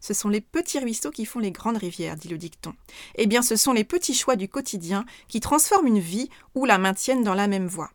Ce 0.00 0.14
sont 0.14 0.28
les 0.28 0.40
petits 0.40 0.78
ruisseaux 0.78 1.10
qui 1.10 1.26
font 1.26 1.40
les 1.40 1.50
grandes 1.50 1.78
rivières, 1.78 2.14
dit 2.14 2.28
le 2.28 2.38
dicton. 2.38 2.72
Eh 3.16 3.26
bien, 3.26 3.42
ce 3.42 3.56
sont 3.56 3.72
les 3.72 3.82
petits 3.82 4.14
choix 4.14 4.36
du 4.36 4.48
quotidien 4.48 5.04
qui 5.26 5.40
transforment 5.40 5.88
une 5.88 5.98
vie 5.98 6.30
ou 6.54 6.66
la 6.66 6.78
maintiennent 6.78 7.24
dans 7.24 7.34
la 7.34 7.48
même 7.48 7.66
voie. 7.66 7.90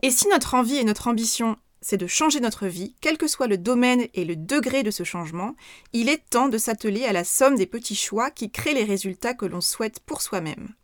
Et 0.00 0.10
si 0.10 0.28
notre 0.28 0.54
envie 0.54 0.78
et 0.78 0.84
notre 0.84 1.08
ambition 1.08 1.58
c'est 1.86 1.96
de 1.96 2.08
changer 2.08 2.40
notre 2.40 2.66
vie, 2.66 2.96
quel 3.00 3.16
que 3.16 3.28
soit 3.28 3.46
le 3.46 3.58
domaine 3.58 4.08
et 4.12 4.24
le 4.24 4.34
degré 4.34 4.82
de 4.82 4.90
ce 4.90 5.04
changement, 5.04 5.54
il 5.92 6.08
est 6.08 6.28
temps 6.30 6.48
de 6.48 6.58
s'atteler 6.58 7.04
à 7.04 7.12
la 7.12 7.22
somme 7.22 7.54
des 7.54 7.66
petits 7.66 7.94
choix 7.94 8.32
qui 8.32 8.50
créent 8.50 8.74
les 8.74 8.82
résultats 8.82 9.34
que 9.34 9.46
l'on 9.46 9.60
souhaite 9.60 10.00
pour 10.00 10.20
soi-même. 10.20 10.74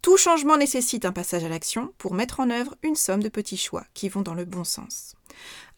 Tout 0.00 0.16
changement 0.16 0.56
nécessite 0.56 1.06
un 1.06 1.10
passage 1.10 1.42
à 1.42 1.48
l'action 1.48 1.92
pour 1.98 2.14
mettre 2.14 2.38
en 2.38 2.50
œuvre 2.50 2.76
une 2.84 2.94
somme 2.94 3.20
de 3.20 3.28
petits 3.28 3.56
choix 3.56 3.84
qui 3.94 4.08
vont 4.08 4.22
dans 4.22 4.34
le 4.34 4.44
bon 4.44 4.62
sens. 4.62 5.16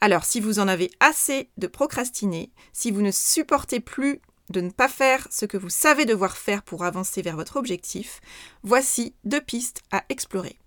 Alors 0.03 0.27
si 0.27 0.41
vous 0.41 0.59
en 0.59 0.69
avez 0.69 0.91
assez 1.01 1.49
de 1.57 1.67
procrastiner, 1.67 2.51
si 2.75 2.91
vous 2.91 3.01
ne 3.01 3.13
supportez 3.13 3.81
plus 3.81 4.21
de 4.51 4.61
ne 4.61 4.71
pas 4.71 4.89
faire 4.89 5.27
ce 5.31 5.47
que 5.47 5.57
vous 5.57 5.71
savez 5.71 6.05
devoir 6.05 6.37
faire 6.37 6.63
pour 6.63 6.85
avancer 6.85 7.23
vers 7.23 7.37
votre 7.37 7.57
objectif, 7.57 8.21
voici 8.63 9.15
deux 9.25 9.41
pistes 9.41 9.81
à 9.91 10.05
explorer. 10.11 10.59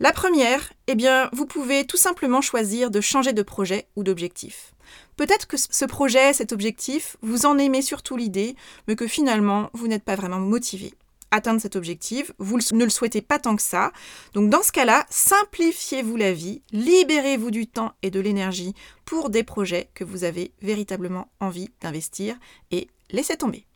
La 0.00 0.12
première, 0.12 0.72
eh 0.88 0.96
bien, 0.96 1.30
vous 1.32 1.46
pouvez 1.46 1.86
tout 1.86 1.96
simplement 1.96 2.40
choisir 2.40 2.90
de 2.90 3.00
changer 3.00 3.32
de 3.32 3.42
projet 3.42 3.86
ou 3.94 4.02
d'objectif. 4.02 4.74
Peut-être 5.16 5.46
que 5.46 5.56
ce 5.56 5.84
projet, 5.84 6.32
cet 6.32 6.52
objectif, 6.52 7.16
vous 7.22 7.46
en 7.46 7.58
aimez 7.58 7.80
surtout 7.80 8.16
l'idée, 8.16 8.56
mais 8.88 8.96
que 8.96 9.06
finalement, 9.06 9.70
vous 9.72 9.86
n'êtes 9.86 10.02
pas 10.02 10.16
vraiment 10.16 10.40
motivé. 10.40 10.94
Atteindre 11.30 11.60
cet 11.60 11.76
objectif, 11.76 12.32
vous 12.38 12.58
ne 12.72 12.84
le 12.84 12.90
souhaitez 12.90 13.22
pas 13.22 13.38
tant 13.38 13.54
que 13.54 13.62
ça. 13.62 13.92
Donc 14.34 14.50
dans 14.50 14.62
ce 14.62 14.72
cas-là, 14.72 15.06
simplifiez-vous 15.10 16.16
la 16.16 16.32
vie, 16.32 16.62
libérez-vous 16.72 17.52
du 17.52 17.66
temps 17.68 17.94
et 18.02 18.10
de 18.10 18.20
l'énergie 18.20 18.74
pour 19.04 19.30
des 19.30 19.44
projets 19.44 19.90
que 19.94 20.04
vous 20.04 20.24
avez 20.24 20.52
véritablement 20.60 21.28
envie 21.40 21.70
d'investir 21.80 22.36
et 22.72 22.88
laissez 23.10 23.36
tomber. 23.36 23.66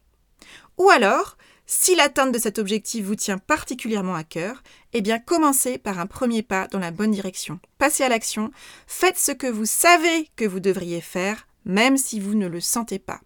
Ou 0.79 0.91
alors, 0.91 1.37
si 1.71 1.95
l'atteinte 1.95 2.33
de 2.33 2.39
cet 2.39 2.59
objectif 2.59 3.05
vous 3.05 3.15
tient 3.15 3.37
particulièrement 3.37 4.15
à 4.15 4.25
cœur, 4.25 4.63
eh 4.95 5.03
bien 5.03 5.19
commencez 5.19 5.77
par 5.77 5.99
un 5.99 6.07
premier 6.07 6.43
pas 6.43 6.67
dans 6.67 6.79
la 6.79 6.91
bonne 6.91 7.11
direction. 7.11 7.61
Passez 7.77 8.03
à 8.03 8.09
l'action, 8.09 8.51
faites 8.87 9.19
ce 9.19 9.33
que 9.33 9.47
vous 9.47 9.67
savez 9.67 10.31
que 10.35 10.47
vous 10.47 10.61
devriez 10.61 11.03
faire, 11.03 11.47
même 11.67 11.99
si 11.99 12.21
vous 12.21 12.35
ne 12.35 12.47
le 12.47 12.63
sentez 12.63 12.99
pas. 12.99 13.21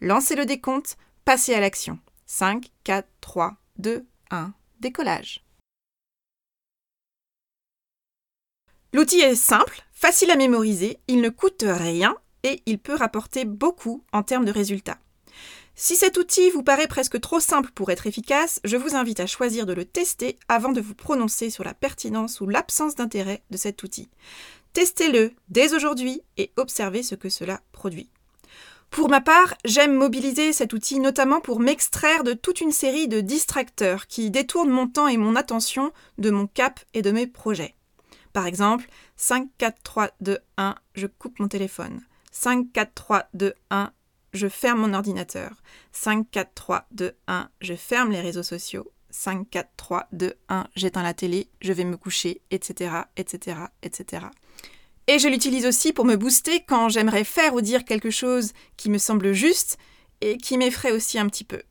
Lancez 0.00 0.34
le 0.34 0.46
décompte, 0.46 0.96
passez 1.26 1.52
à 1.52 1.60
l'action. 1.60 1.98
5, 2.24 2.70
4, 2.84 3.06
3, 3.20 3.56
2, 3.76 4.06
1, 4.30 4.54
décollage. 4.80 5.44
L'outil 8.94 9.20
est 9.20 9.34
simple, 9.34 9.84
facile 9.92 10.30
à 10.30 10.36
mémoriser, 10.36 11.00
il 11.06 11.20
ne 11.20 11.28
coûte 11.28 11.64
rien 11.66 12.16
et 12.44 12.62
il 12.64 12.78
peut 12.78 12.94
rapporter 12.94 13.44
beaucoup 13.44 14.02
en 14.12 14.22
termes 14.22 14.46
de 14.46 14.52
résultats. 14.52 14.98
Si 15.76 15.96
cet 15.96 16.18
outil 16.18 16.50
vous 16.50 16.62
paraît 16.62 16.86
presque 16.86 17.20
trop 17.20 17.40
simple 17.40 17.70
pour 17.74 17.90
être 17.90 18.06
efficace, 18.06 18.60
je 18.62 18.76
vous 18.76 18.94
invite 18.94 19.18
à 19.18 19.26
choisir 19.26 19.66
de 19.66 19.72
le 19.72 19.84
tester 19.84 20.38
avant 20.46 20.70
de 20.70 20.80
vous 20.80 20.94
prononcer 20.94 21.50
sur 21.50 21.64
la 21.64 21.74
pertinence 21.74 22.40
ou 22.40 22.46
l'absence 22.46 22.94
d'intérêt 22.94 23.42
de 23.50 23.56
cet 23.56 23.82
outil. 23.82 24.08
Testez-le 24.72 25.32
dès 25.48 25.74
aujourd'hui 25.74 26.22
et 26.36 26.52
observez 26.56 27.02
ce 27.02 27.16
que 27.16 27.28
cela 27.28 27.60
produit. 27.72 28.08
Pour 28.90 29.08
ma 29.08 29.20
part, 29.20 29.54
j'aime 29.64 29.94
mobiliser 29.94 30.52
cet 30.52 30.72
outil 30.72 31.00
notamment 31.00 31.40
pour 31.40 31.58
m'extraire 31.58 32.22
de 32.22 32.34
toute 32.34 32.60
une 32.60 32.70
série 32.70 33.08
de 33.08 33.20
distracteurs 33.20 34.06
qui 34.06 34.30
détournent 34.30 34.70
mon 34.70 34.86
temps 34.86 35.08
et 35.08 35.16
mon 35.16 35.34
attention 35.34 35.90
de 36.18 36.30
mon 36.30 36.46
cap 36.46 36.78
et 36.94 37.02
de 37.02 37.10
mes 37.10 37.26
projets. 37.26 37.74
Par 38.32 38.46
exemple, 38.46 38.88
5, 39.16 39.48
4, 39.58 39.82
3, 39.82 40.10
2, 40.20 40.38
1, 40.56 40.76
je 40.94 41.08
coupe 41.08 41.40
mon 41.40 41.48
téléphone. 41.48 42.00
5, 42.30 42.72
4, 42.72 42.94
3, 42.94 43.24
2, 43.34 43.54
1, 43.70 43.92
je 44.34 44.48
ferme 44.48 44.80
mon 44.80 44.94
ordinateur. 44.94 45.62
5, 45.92 46.30
4, 46.30 46.50
3, 46.54 46.86
2, 46.90 47.12
1, 47.28 47.48
je 47.60 47.74
ferme 47.74 48.10
les 48.10 48.20
réseaux 48.20 48.42
sociaux. 48.42 48.92
5, 49.10 49.48
4, 49.48 49.70
3, 49.76 50.08
2, 50.12 50.34
1, 50.48 50.66
j'éteins 50.74 51.04
la 51.04 51.14
télé, 51.14 51.48
je 51.60 51.72
vais 51.72 51.84
me 51.84 51.96
coucher, 51.96 52.42
etc., 52.50 52.90
etc., 53.16 53.58
etc. 53.82 54.26
Et 55.06 55.18
je 55.18 55.28
l'utilise 55.28 55.66
aussi 55.66 55.92
pour 55.92 56.04
me 56.04 56.16
booster 56.16 56.64
quand 56.64 56.88
j'aimerais 56.88 57.24
faire 57.24 57.54
ou 57.54 57.60
dire 57.60 57.84
quelque 57.84 58.10
chose 58.10 58.52
qui 58.76 58.90
me 58.90 58.98
semble 58.98 59.32
juste 59.32 59.78
et 60.20 60.36
qui 60.36 60.58
m'effraie 60.58 60.92
aussi 60.92 61.18
un 61.18 61.28
petit 61.28 61.44
peu. 61.44 61.62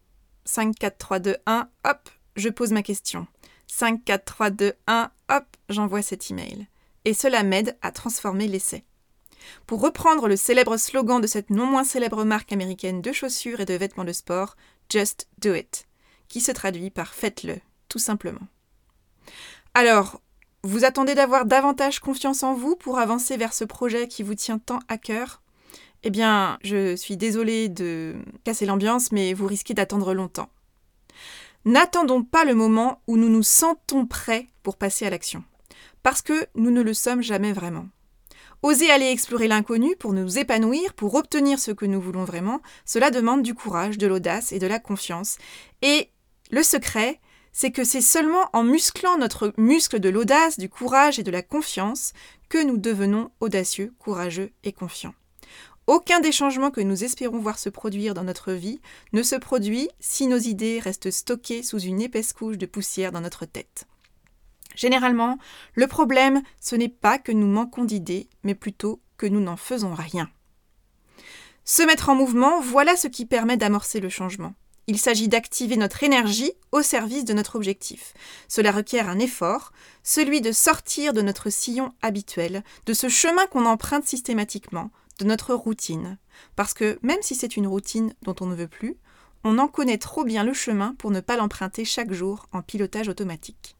5, 0.46 0.76
4, 0.80 0.98
3, 0.98 1.20
2, 1.20 1.36
1, 1.46 1.70
hop, 1.86 2.10
je 2.38 2.50
pose 2.50 2.72
ma 2.72 2.82
question. 2.82 3.28
5, 3.68 4.06
4, 4.06 4.24
3, 4.24 4.50
2, 4.52 4.74
1, 4.88 5.12
hop, 5.30 5.46
j'envoie 5.68 6.02
cet 6.02 6.32
email. 6.32 6.68
Et 7.06 7.14
cela 7.14 7.44
m'aide 7.44 7.78
à 7.82 7.92
transformer 7.92 8.48
l'essai. 8.48 8.86
Pour 9.68 9.82
reprendre 9.82 10.28
le 10.28 10.36
célèbre 10.36 10.78
slogan 10.78 11.22
de 11.22 11.28
cette 11.28 11.50
non 11.50 11.66
moins 11.66 11.84
célèbre 11.84 12.24
marque 12.24 12.52
américaine 12.54 13.02
de 13.02 13.12
chaussures 13.12 13.60
et 13.60 13.66
de 13.66 13.74
vêtements 13.74 14.04
de 14.04 14.14
sport, 14.14 14.56
Just 14.90 15.28
Do 15.40 15.54
It, 15.54 15.88
qui 16.28 16.42
se 16.42 16.52
traduit 16.52 16.90
par 16.90 17.14
Faites-le, 17.14 17.58
tout 17.90 18.00
simplement. 18.00 18.48
Alors, 19.74 20.22
vous 20.64 20.86
attendez 20.86 21.16
d'avoir 21.16 21.46
davantage 21.46 22.00
confiance 22.00 22.44
en 22.44 22.54
vous 22.54 22.76
pour 22.76 22.98
avancer 22.98 23.38
vers 23.38 23.54
ce 23.54 23.66
projet 23.66 24.08
qui 24.08 24.24
vous 24.24 24.36
tient 24.36 24.60
tant 24.60 24.80
à 24.88 24.98
cœur? 24.98 25.42
Eh 26.04 26.10
bien, 26.10 26.58
je 26.64 26.96
suis 26.96 27.18
désolée 27.18 27.70
de 27.70 28.16
casser 28.44 28.66
l'ambiance, 28.66 29.12
mais 29.12 29.34
vous 29.34 29.48
risquez 29.48 29.74
d'attendre 29.74 30.14
longtemps. 30.14 30.50
N'attendons 31.66 32.24
pas 32.24 32.44
le 32.44 32.56
moment 32.56 33.02
où 33.08 33.16
nous 33.16 33.30
nous 33.30 33.44
sentons 33.44 34.06
prêts 34.06 34.48
pour 34.64 34.76
passer 34.76 35.06
à 35.06 35.10
l'action, 35.10 35.44
parce 36.02 36.22
que 36.22 36.48
nous 36.56 36.72
ne 36.72 36.82
le 36.82 36.94
sommes 36.94 37.22
jamais 37.22 37.54
vraiment. 37.54 37.88
Oser 38.64 38.90
aller 38.92 39.10
explorer 39.10 39.50
l'inconnu 39.50 39.94
pour 39.98 40.14
nous 40.14 40.40
épanouir, 40.40 40.94
pour 40.94 41.16
obtenir 41.16 41.60
ce 41.60 41.72
que 41.72 41.86
nous 41.86 42.00
voulons 42.00 42.24
vraiment, 42.24 42.62
cela 42.86 43.12
demande 43.12 43.44
du 43.44 43.54
courage, 43.54 43.98
de 43.98 44.08
l'audace 44.08 44.54
et 44.54 44.60
de 44.60 44.68
la 44.68 44.80
confiance. 44.80 45.38
Et 45.82 46.10
le 46.50 46.64
secret, 46.64 47.20
c'est 47.52 47.72
que 47.72 47.84
c'est 47.84 48.00
seulement 48.00 48.50
en 48.54 48.64
musclant 48.64 49.18
notre 49.18 49.54
muscle 49.58 50.00
de 50.00 50.08
l'audace, 50.08 50.58
du 50.58 50.70
courage 50.70 51.20
et 51.20 51.24
de 51.24 51.32
la 51.32 51.42
confiance 51.42 52.14
que 52.48 52.64
nous 52.64 52.78
devenons 52.78 53.32
audacieux, 53.42 53.94
courageux 54.00 54.52
et 54.64 54.72
confiants. 54.72 55.14
Aucun 55.86 56.22
des 56.22 56.32
changements 56.32 56.72
que 56.72 56.80
nous 56.80 57.04
espérons 57.04 57.40
voir 57.40 57.60
se 57.60 57.68
produire 57.68 58.14
dans 58.14 58.24
notre 58.24 58.54
vie 58.54 58.80
ne 59.12 59.24
se 59.24 59.36
produit 59.36 59.90
si 60.00 60.28
nos 60.28 60.38
idées 60.38 60.80
restent 60.80 61.12
stockées 61.12 61.64
sous 61.64 61.80
une 61.80 62.02
épaisse 62.02 62.32
couche 62.32 62.58
de 62.58 62.66
poussière 62.66 63.12
dans 63.12 63.20
notre 63.20 63.46
tête. 63.46 63.88
Généralement, 64.76 65.38
le 65.76 65.88
problème, 65.88 66.42
ce 66.60 66.76
n'est 66.76 66.90
pas 66.90 67.18
que 67.18 67.32
nous 67.32 67.48
manquons 67.48 67.84
d'idées, 67.84 68.28
mais 68.44 68.56
plutôt 68.56 69.02
que 69.18 69.26
nous 69.26 69.42
n'en 69.42 69.58
faisons 69.58 69.94
rien. 69.94 70.30
Se 71.66 71.84
mettre 71.84 72.10
en 72.10 72.16
mouvement, 72.16 72.60
voilà 72.60 72.98
ce 72.98 73.08
qui 73.08 73.26
permet 73.26 73.58
d'amorcer 73.58 74.00
le 74.00 74.10
changement. 74.10 74.54
Il 74.88 75.00
s'agit 75.00 75.30
d'activer 75.30 75.78
notre 75.78 76.04
énergie 76.04 76.52
au 76.74 76.82
service 76.82 77.24
de 77.24 77.34
notre 77.34 77.56
objectif. 77.56 78.14
Cela 78.50 78.72
requiert 78.72 79.08
un 79.08 79.20
effort, 79.20 79.72
celui 80.04 80.42
de 80.42 80.52
sortir 80.52 81.14
de 81.14 81.22
notre 81.22 81.50
sillon 81.50 81.94
habituel, 82.02 82.64
de 82.86 82.94
ce 82.94 83.08
chemin 83.08 83.46
qu'on 83.48 83.66
emprunte 83.66 84.06
systématiquement, 84.06 84.92
de 85.20 85.26
notre 85.26 85.54
routine. 85.54 86.18
Parce 86.58 86.74
que 86.74 87.00
même 87.02 87.22
si 87.22 87.34
c'est 87.34 87.56
une 87.56 87.68
routine 87.68 88.14
dont 88.24 88.36
on 88.42 88.46
ne 88.46 88.56
veut 88.56 88.68
plus, 88.68 88.98
on 89.46 89.58
en 89.58 89.70
connaît 89.70 89.98
trop 89.98 90.26
bien 90.26 90.44
le 90.44 90.54
chemin 90.54 90.96
pour 90.98 91.12
ne 91.12 91.22
pas 91.22 91.38
l'emprunter 91.38 91.86
chaque 91.86 92.12
jour 92.12 92.46
en 92.52 92.62
pilotage 92.62 93.08
automatique. 93.08 93.78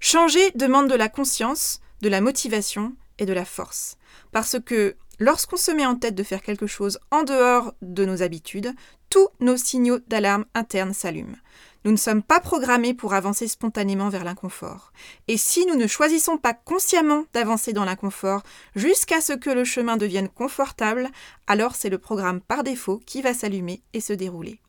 Changer 0.00 0.50
demande 0.54 0.88
de 0.88 0.94
la 0.94 1.08
conscience, 1.08 1.80
de 2.00 2.08
la 2.08 2.20
motivation 2.20 2.94
et 3.18 3.26
de 3.26 3.32
la 3.32 3.44
force. 3.44 3.96
Parce 4.32 4.58
que 4.58 4.96
lorsqu'on 5.18 5.56
se 5.56 5.70
met 5.70 5.86
en 5.86 5.96
tête 5.96 6.14
de 6.14 6.22
faire 6.22 6.42
quelque 6.42 6.66
chose 6.66 6.98
en 7.10 7.22
dehors 7.22 7.74
de 7.82 8.04
nos 8.04 8.22
habitudes, 8.22 8.74
tous 9.10 9.28
nos 9.40 9.56
signaux 9.56 9.98
d'alarme 10.08 10.46
interne 10.54 10.94
s'allument. 10.94 11.36
Nous 11.84 11.90
ne 11.90 11.96
sommes 11.96 12.22
pas 12.22 12.38
programmés 12.38 12.94
pour 12.94 13.12
avancer 13.12 13.48
spontanément 13.48 14.08
vers 14.08 14.24
l'inconfort. 14.24 14.92
Et 15.26 15.36
si 15.36 15.66
nous 15.66 15.74
ne 15.74 15.88
choisissons 15.88 16.38
pas 16.38 16.54
consciemment 16.54 17.24
d'avancer 17.32 17.72
dans 17.72 17.84
l'inconfort 17.84 18.42
jusqu'à 18.76 19.20
ce 19.20 19.32
que 19.32 19.50
le 19.50 19.64
chemin 19.64 19.96
devienne 19.96 20.28
confortable, 20.28 21.10
alors 21.46 21.74
c'est 21.74 21.90
le 21.90 21.98
programme 21.98 22.40
par 22.40 22.62
défaut 22.62 23.00
qui 23.04 23.20
va 23.20 23.34
s'allumer 23.34 23.82
et 23.94 24.00
se 24.00 24.12
dérouler. 24.12 24.60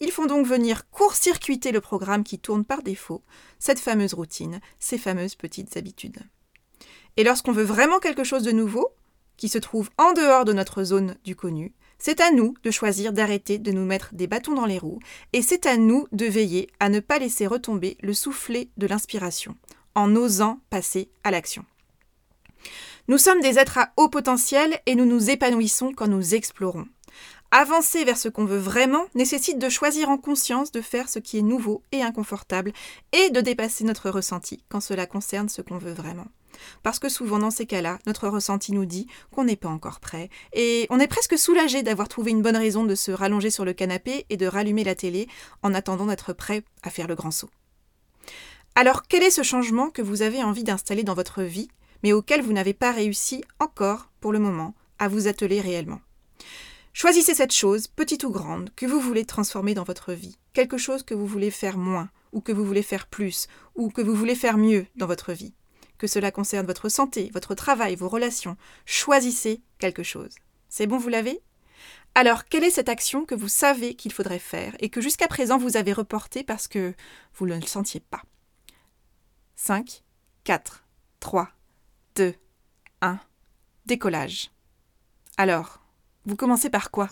Ils 0.00 0.12
font 0.12 0.26
donc 0.26 0.46
venir 0.46 0.88
court-circuiter 0.90 1.72
le 1.72 1.80
programme 1.80 2.24
qui 2.24 2.38
tourne 2.38 2.64
par 2.64 2.82
défaut, 2.82 3.22
cette 3.58 3.80
fameuse 3.80 4.14
routine, 4.14 4.60
ces 4.78 4.98
fameuses 4.98 5.34
petites 5.34 5.76
habitudes. 5.76 6.20
Et 7.16 7.24
lorsqu'on 7.24 7.52
veut 7.52 7.64
vraiment 7.64 7.98
quelque 7.98 8.24
chose 8.24 8.42
de 8.42 8.52
nouveau, 8.52 8.88
qui 9.36 9.48
se 9.48 9.58
trouve 9.58 9.90
en 9.98 10.12
dehors 10.12 10.44
de 10.44 10.52
notre 10.52 10.84
zone 10.84 11.16
du 11.24 11.34
connu, 11.34 11.72
c'est 11.98 12.20
à 12.20 12.30
nous 12.30 12.54
de 12.62 12.70
choisir 12.70 13.12
d'arrêter 13.12 13.58
de 13.58 13.72
nous 13.72 13.84
mettre 13.84 14.14
des 14.14 14.26
bâtons 14.26 14.54
dans 14.54 14.66
les 14.66 14.78
roues, 14.78 15.00
et 15.32 15.42
c'est 15.42 15.66
à 15.66 15.76
nous 15.76 16.06
de 16.12 16.26
veiller 16.26 16.68
à 16.80 16.88
ne 16.88 17.00
pas 17.00 17.18
laisser 17.18 17.46
retomber 17.46 17.96
le 18.00 18.14
soufflet 18.14 18.68
de 18.76 18.86
l'inspiration, 18.86 19.56
en 19.94 20.14
osant 20.16 20.60
passer 20.70 21.10
à 21.24 21.30
l'action. 21.30 21.64
Nous 23.08 23.18
sommes 23.18 23.40
des 23.40 23.58
êtres 23.58 23.78
à 23.78 23.92
haut 23.96 24.08
potentiel 24.08 24.78
et 24.86 24.94
nous 24.94 25.06
nous 25.06 25.30
épanouissons 25.30 25.92
quand 25.94 26.06
nous 26.06 26.34
explorons. 26.34 26.86
Avancer 27.52 28.04
vers 28.04 28.16
ce 28.16 28.28
qu'on 28.28 28.44
veut 28.44 28.58
vraiment 28.58 29.06
nécessite 29.16 29.58
de 29.58 29.68
choisir 29.68 30.08
en 30.08 30.18
conscience 30.18 30.70
de 30.70 30.80
faire 30.80 31.08
ce 31.08 31.18
qui 31.18 31.36
est 31.38 31.42
nouveau 31.42 31.82
et 31.90 32.00
inconfortable 32.00 32.72
et 33.12 33.30
de 33.30 33.40
dépasser 33.40 33.82
notre 33.82 34.08
ressenti 34.08 34.62
quand 34.68 34.80
cela 34.80 35.06
concerne 35.06 35.48
ce 35.48 35.60
qu'on 35.60 35.78
veut 35.78 35.92
vraiment. 35.92 36.28
Parce 36.84 37.00
que 37.00 37.08
souvent 37.08 37.40
dans 37.40 37.50
ces 37.50 37.66
cas-là, 37.66 37.98
notre 38.06 38.28
ressenti 38.28 38.70
nous 38.70 38.84
dit 38.84 39.08
qu'on 39.32 39.42
n'est 39.42 39.56
pas 39.56 39.68
encore 39.68 39.98
prêt 39.98 40.30
et 40.52 40.86
on 40.90 41.00
est 41.00 41.08
presque 41.08 41.36
soulagé 41.36 41.82
d'avoir 41.82 42.06
trouvé 42.06 42.30
une 42.30 42.42
bonne 42.42 42.56
raison 42.56 42.84
de 42.84 42.94
se 42.94 43.10
rallonger 43.10 43.50
sur 43.50 43.64
le 43.64 43.72
canapé 43.72 44.26
et 44.30 44.36
de 44.36 44.46
rallumer 44.46 44.84
la 44.84 44.94
télé 44.94 45.26
en 45.64 45.74
attendant 45.74 46.06
d'être 46.06 46.32
prêt 46.32 46.62
à 46.84 46.90
faire 46.90 47.08
le 47.08 47.16
grand 47.16 47.32
saut. 47.32 47.50
Alors 48.76 49.08
quel 49.08 49.24
est 49.24 49.30
ce 49.30 49.42
changement 49.42 49.90
que 49.90 50.02
vous 50.02 50.22
avez 50.22 50.44
envie 50.44 50.64
d'installer 50.64 51.02
dans 51.02 51.14
votre 51.14 51.42
vie 51.42 51.68
mais 52.04 52.12
auquel 52.12 52.42
vous 52.42 52.52
n'avez 52.52 52.74
pas 52.74 52.92
réussi 52.92 53.42
encore, 53.58 54.08
pour 54.20 54.32
le 54.32 54.38
moment, 54.38 54.74
à 55.00 55.08
vous 55.08 55.26
atteler 55.26 55.60
réellement? 55.60 56.00
Choisissez 56.92 57.34
cette 57.34 57.52
chose, 57.52 57.86
petite 57.86 58.24
ou 58.24 58.30
grande, 58.30 58.70
que 58.74 58.86
vous 58.86 59.00
voulez 59.00 59.24
transformer 59.24 59.74
dans 59.74 59.84
votre 59.84 60.12
vie, 60.12 60.38
quelque 60.52 60.76
chose 60.76 61.02
que 61.02 61.14
vous 61.14 61.26
voulez 61.26 61.50
faire 61.50 61.78
moins, 61.78 62.10
ou 62.32 62.40
que 62.40 62.52
vous 62.52 62.64
voulez 62.64 62.82
faire 62.82 63.06
plus, 63.06 63.46
ou 63.74 63.90
que 63.90 64.02
vous 64.02 64.14
voulez 64.14 64.34
faire 64.34 64.58
mieux 64.58 64.86
dans 64.96 65.06
votre 65.06 65.32
vie. 65.32 65.54
Que 65.98 66.06
cela 66.06 66.30
concerne 66.30 66.66
votre 66.66 66.88
santé, 66.88 67.30
votre 67.32 67.54
travail, 67.54 67.94
vos 67.94 68.08
relations, 68.08 68.56
choisissez 68.86 69.62
quelque 69.78 70.02
chose. 70.02 70.34
C'est 70.68 70.86
bon, 70.86 70.98
vous 70.98 71.08
l'avez? 71.08 71.40
Alors, 72.14 72.44
quelle 72.44 72.64
est 72.64 72.70
cette 72.70 72.88
action 72.88 73.24
que 73.24 73.36
vous 73.36 73.48
savez 73.48 73.94
qu'il 73.94 74.12
faudrait 74.12 74.40
faire 74.40 74.74
et 74.80 74.88
que 74.88 75.00
jusqu'à 75.00 75.28
présent 75.28 75.58
vous 75.58 75.76
avez 75.76 75.92
reportée 75.92 76.42
parce 76.42 76.66
que 76.66 76.94
vous 77.34 77.46
ne 77.46 77.54
le 77.54 77.66
sentiez 77.66 78.00
pas? 78.00 78.22
5, 79.54 80.02
4, 80.44 80.84
3, 81.20 81.48
2, 82.16 82.34
1. 83.02 83.20
Décollage. 83.86 84.50
Alors, 85.36 85.80
vous 86.26 86.36
commencez 86.36 86.70
par 86.70 86.90
quoi? 86.90 87.08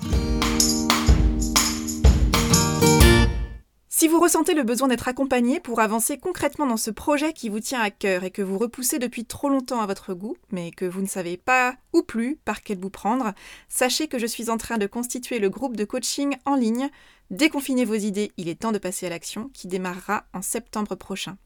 Si 3.89 4.07
vous 4.07 4.21
ressentez 4.21 4.55
le 4.55 4.63
besoin 4.63 4.87
d'être 4.87 5.09
accompagné 5.09 5.59
pour 5.59 5.81
avancer 5.81 6.19
concrètement 6.19 6.67
dans 6.67 6.77
ce 6.77 6.93
projet 6.93 7.33
qui 7.33 7.49
vous 7.49 7.59
tient 7.59 7.81
à 7.81 7.91
cœur 7.91 8.23
et 8.23 8.31
que 8.31 8.43
vous 8.43 8.57
repoussez 8.57 9.01
depuis 9.01 9.25
trop 9.25 9.49
longtemps 9.49 9.81
à 9.81 9.87
votre 9.87 10.15
goût, 10.15 10.37
mais 10.53 10.71
que 10.71 10.85
vous 10.85 11.01
ne 11.03 11.09
savez 11.09 11.37
pas 11.37 11.75
ou 11.93 12.03
plus 12.03 12.37
par 12.37 12.63
quel 12.63 12.79
bout 12.79 12.91
prendre, 12.91 13.33
sachez 13.69 14.07
que 14.07 14.21
je 14.21 14.27
suis 14.27 14.51
en 14.51 14.57
train 14.57 14.79
de 14.79 14.87
constituer 14.87 15.41
le 15.41 15.51
groupe 15.51 15.77
de 15.77 15.85
coaching 15.85 16.37
en 16.45 16.55
ligne 16.55 16.91
Déconfinez 17.31 17.85
vos 17.85 17.95
idées, 17.95 18.31
il 18.37 18.49
est 18.49 18.61
temps 18.61 18.73
de 18.73 18.79
passer 18.79 19.07
à 19.07 19.11
l'action 19.11 19.51
qui 19.53 19.67
démarrera 19.67 20.27
en 20.33 20.43
septembre 20.43 20.95
prochain. 20.95 21.37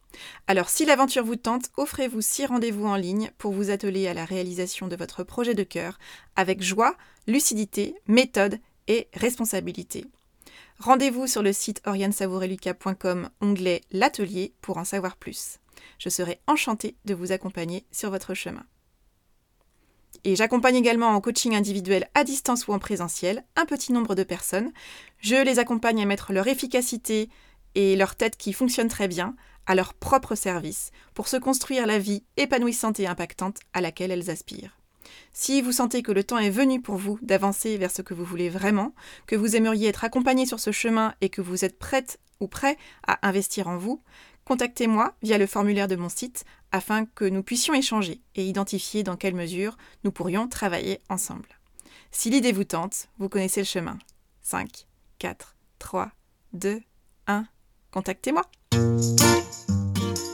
Alors 0.47 0.69
si 0.69 0.85
l'aventure 0.85 1.25
vous 1.25 1.37
tente, 1.37 1.71
offrez-vous 1.77 2.21
six 2.21 2.47
rendez-vous 2.47 2.87
en 2.87 2.97
ligne 2.97 3.31
pour 3.39 3.53
vous 3.53 3.71
atteler 3.71 4.07
à 4.07 4.15
la 4.15 4.25
réalisation 4.25 4.89
de 4.89 4.97
votre 4.97 5.25
projet 5.25 5.55
de 5.55 5.63
cœur 5.63 5.99
avec 6.37 6.63
joie, 6.63 6.97
lucidité, 7.27 7.95
méthode 8.07 8.59
et 8.89 9.09
responsabilité. 9.15 10.05
Rendez-vous 10.79 11.27
sur 11.27 11.43
le 11.43 11.53
site 11.53 11.81
oriansavoureluca.com 11.87 13.31
onglet 13.41 13.83
L'atelier 13.93 14.53
pour 14.61 14.79
en 14.79 14.85
savoir 14.85 15.17
plus. 15.17 15.59
Je 15.99 16.09
serai 16.09 16.41
enchantée 16.47 16.97
de 17.05 17.15
vous 17.15 17.33
accompagner 17.33 17.87
sur 17.93 18.11
votre 18.11 18.35
chemin. 18.35 18.65
Et 20.25 20.37
j'accompagne 20.37 20.77
également 20.77 21.09
en 21.09 21.21
coaching 21.21 21.55
individuel 21.55 22.09
à 22.15 22.23
distance 22.23 22.69
ou 22.69 22.73
en 22.73 22.79
présentiel 22.79 23.45
un 23.57 23.65
petit 23.65 23.93
nombre 23.93 24.15
de 24.15 24.23
personnes. 24.23 24.73
Je 25.19 25.37
les 25.37 25.59
accompagne 25.59 26.03
à 26.03 26.07
mettre 26.07 26.33
leur 26.33 26.47
efficacité 26.47 27.29
et 27.75 27.97
leur 27.97 28.17
tête 28.17 28.37
qui 28.37 28.53
fonctionne 28.53 28.89
très 28.89 29.09
bien 29.09 29.35
à 29.67 29.75
leur 29.75 29.95
propre 29.95 30.35
service 30.35 30.91
pour 31.15 31.29
se 31.29 31.37
construire 31.37 31.87
la 31.87 31.99
vie 31.99 32.25
épanouissante 32.37 33.01
et 33.01 33.07
impactante 33.07 33.61
à 33.73 33.81
laquelle 33.81 34.11
elles 34.11 34.31
aspirent. 34.31 34.77
Si 35.33 35.63
vous 35.63 35.73
sentez 35.73 36.03
que 36.03 36.13
le 36.13 36.25
temps 36.25 36.39
est 36.39 36.51
venu 36.51 36.81
pour 36.81 36.97
vous 36.97 37.19
d'avancer 37.23 37.77
vers 37.77 37.91
ce 37.91 38.03
que 38.03 38.15
vous 38.15 38.25
voulez 38.25 38.49
vraiment, 38.49 38.95
que 39.27 39.37
vous 39.37 39.57
aimeriez 39.57 39.89
être 39.89 40.05
accompagné 40.05 40.47
sur 40.47 40.61
ce 40.61 40.73
chemin 40.73 41.15
et 41.21 41.29
que 41.29 41.41
vous 41.41 41.65
êtes 41.65 41.79
prête 41.79 42.19
ou 42.41 42.49
prêt 42.49 42.77
à 43.07 43.27
investir 43.27 43.69
en 43.69 43.79
vous, 43.79 44.03
contactez-moi 44.45 45.15
via 45.23 45.39
le 45.39 45.47
formulaire 45.47 45.89
de 45.89 45.97
mon 45.97 46.09
site 46.09 46.45
afin 46.71 47.05
que 47.05 47.25
nous 47.25 47.43
puissions 47.43 47.75
échanger 47.75 48.21
et 48.35 48.45
identifier 48.47 49.03
dans 49.03 49.17
quelle 49.17 49.35
mesure 49.35 49.77
nous 50.05 50.13
pourrions 50.13 50.49
travailler 50.49 51.01
ensemble. 51.09 51.49
Si 52.11 52.31
l'idée 52.31 52.53
vous 52.53 52.65
tente, 52.65 53.09
vous 53.19 53.29
connaissez 53.29 53.61
le 53.61 53.67
chemin. 53.67 53.99
5, 54.43 54.87
4, 55.19 55.57
3, 55.79 56.11
2, 56.53 56.77
1, 56.77 56.81
contactez-moi. 57.93 58.43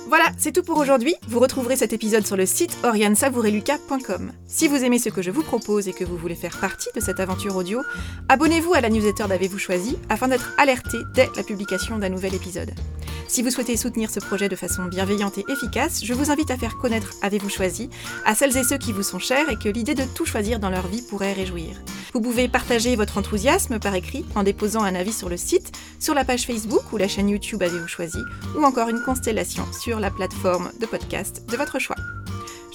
Voilà, 0.09 0.25
c'est 0.38 0.53
tout 0.53 0.62
pour 0.62 0.79
aujourd'hui. 0.79 1.14
Vous 1.29 1.38
retrouverez 1.38 1.77
cet 1.77 1.92
épisode 1.92 2.27
sur 2.27 2.37
le 2.37 2.47
site 2.47 2.75
oriansavoureluca.com. 2.83 4.33
Si 4.47 4.66
vous 4.66 4.83
aimez 4.83 4.99
ce 4.99 5.11
que 5.11 5.21
je 5.21 5.31
vous 5.31 5.42
propose 5.42 5.87
et 5.87 5.92
que 5.92 6.05
vous 6.05 6.16
voulez 6.16 6.35
faire 6.35 6.59
partie 6.59 6.88
de 6.94 7.01
cette 7.01 7.21
aventure 7.21 7.57
audio, 7.57 7.83
abonnez-vous 8.31 8.73
à 8.73 8.81
la 8.81 8.88
newsletter 8.88 9.25
d'Avez-vous 9.29 9.59
choisi 9.59 9.99
afin 10.09 10.29
d'être 10.29 10.55
alerté 10.57 10.97
dès 11.14 11.29
la 11.37 11.42
publication 11.42 11.99
d'un 11.99 12.09
nouvel 12.09 12.35
épisode. 12.35 12.71
Si 13.29 13.43
vous 13.43 13.51
souhaitez 13.51 13.77
soutenir 13.77 14.09
ce 14.09 14.21
projet 14.21 14.49
de 14.49 14.57
façon 14.57 14.87
bienveillante 14.87 15.37
et 15.37 15.45
efficace, 15.49 16.03
je 16.03 16.14
vous 16.14 16.31
invite 16.31 16.51
à 16.51 16.57
faire 16.57 16.79
connaître 16.79 17.12
Avez-vous 17.21 17.51
choisi 17.51 17.91
à 18.25 18.35
celles 18.35 18.57
et 18.57 18.64
ceux 18.64 18.79
qui 18.79 18.91
vous 18.91 19.03
sont 19.03 19.19
chers 19.19 19.51
et 19.51 19.57
que 19.57 19.69
l'idée 19.69 19.95
de 19.95 20.05
tout 20.14 20.25
choisir 20.25 20.59
dans 20.59 20.71
leur 20.71 20.87
vie 20.87 21.03
pourrait 21.03 21.35
réjouir. 21.35 21.77
Vous 22.14 22.23
pouvez 22.23 22.49
partager 22.49 22.97
votre 22.97 23.19
enthousiasme 23.19 23.79
par 23.79 23.95
écrit 23.95 24.25
en 24.35 24.45
déposant 24.45 24.83
un 24.83 24.95
avis 24.95 25.12
sur 25.12 25.29
le 25.29 25.37
site, 25.37 25.73
sur 26.01 26.14
la 26.14 26.25
page 26.25 26.47
Facebook 26.47 26.91
ou 26.91 26.97
la 26.97 27.07
chaîne 27.07 27.29
YouTube 27.29 27.62
Avez-vous 27.62 27.87
choisi, 27.87 28.19
ou 28.57 28.64
encore 28.64 28.88
une 28.88 29.03
constellation 29.03 29.71
sur 29.79 30.01
la 30.01 30.11
plateforme 30.11 30.71
de 30.81 30.87
podcast 30.87 31.45
de 31.51 31.57
votre 31.59 31.79
choix. 31.79 31.97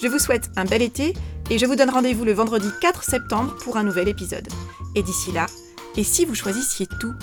Je 0.00 0.06
vous 0.06 0.20
souhaite 0.20 0.50
un 0.54 0.64
bel 0.64 0.82
été 0.82 1.14
et 1.50 1.58
je 1.58 1.66
vous 1.66 1.74
donne 1.74 1.90
rendez-vous 1.90 2.24
le 2.24 2.32
vendredi 2.32 2.68
4 2.80 3.02
septembre 3.02 3.56
pour 3.56 3.76
un 3.76 3.82
nouvel 3.82 4.06
épisode. 4.06 4.46
Et 4.94 5.02
d'ici 5.02 5.32
là, 5.32 5.46
et 5.96 6.04
si 6.04 6.24
vous 6.24 6.36
choisissiez 6.36 6.86
tout? 7.00 7.14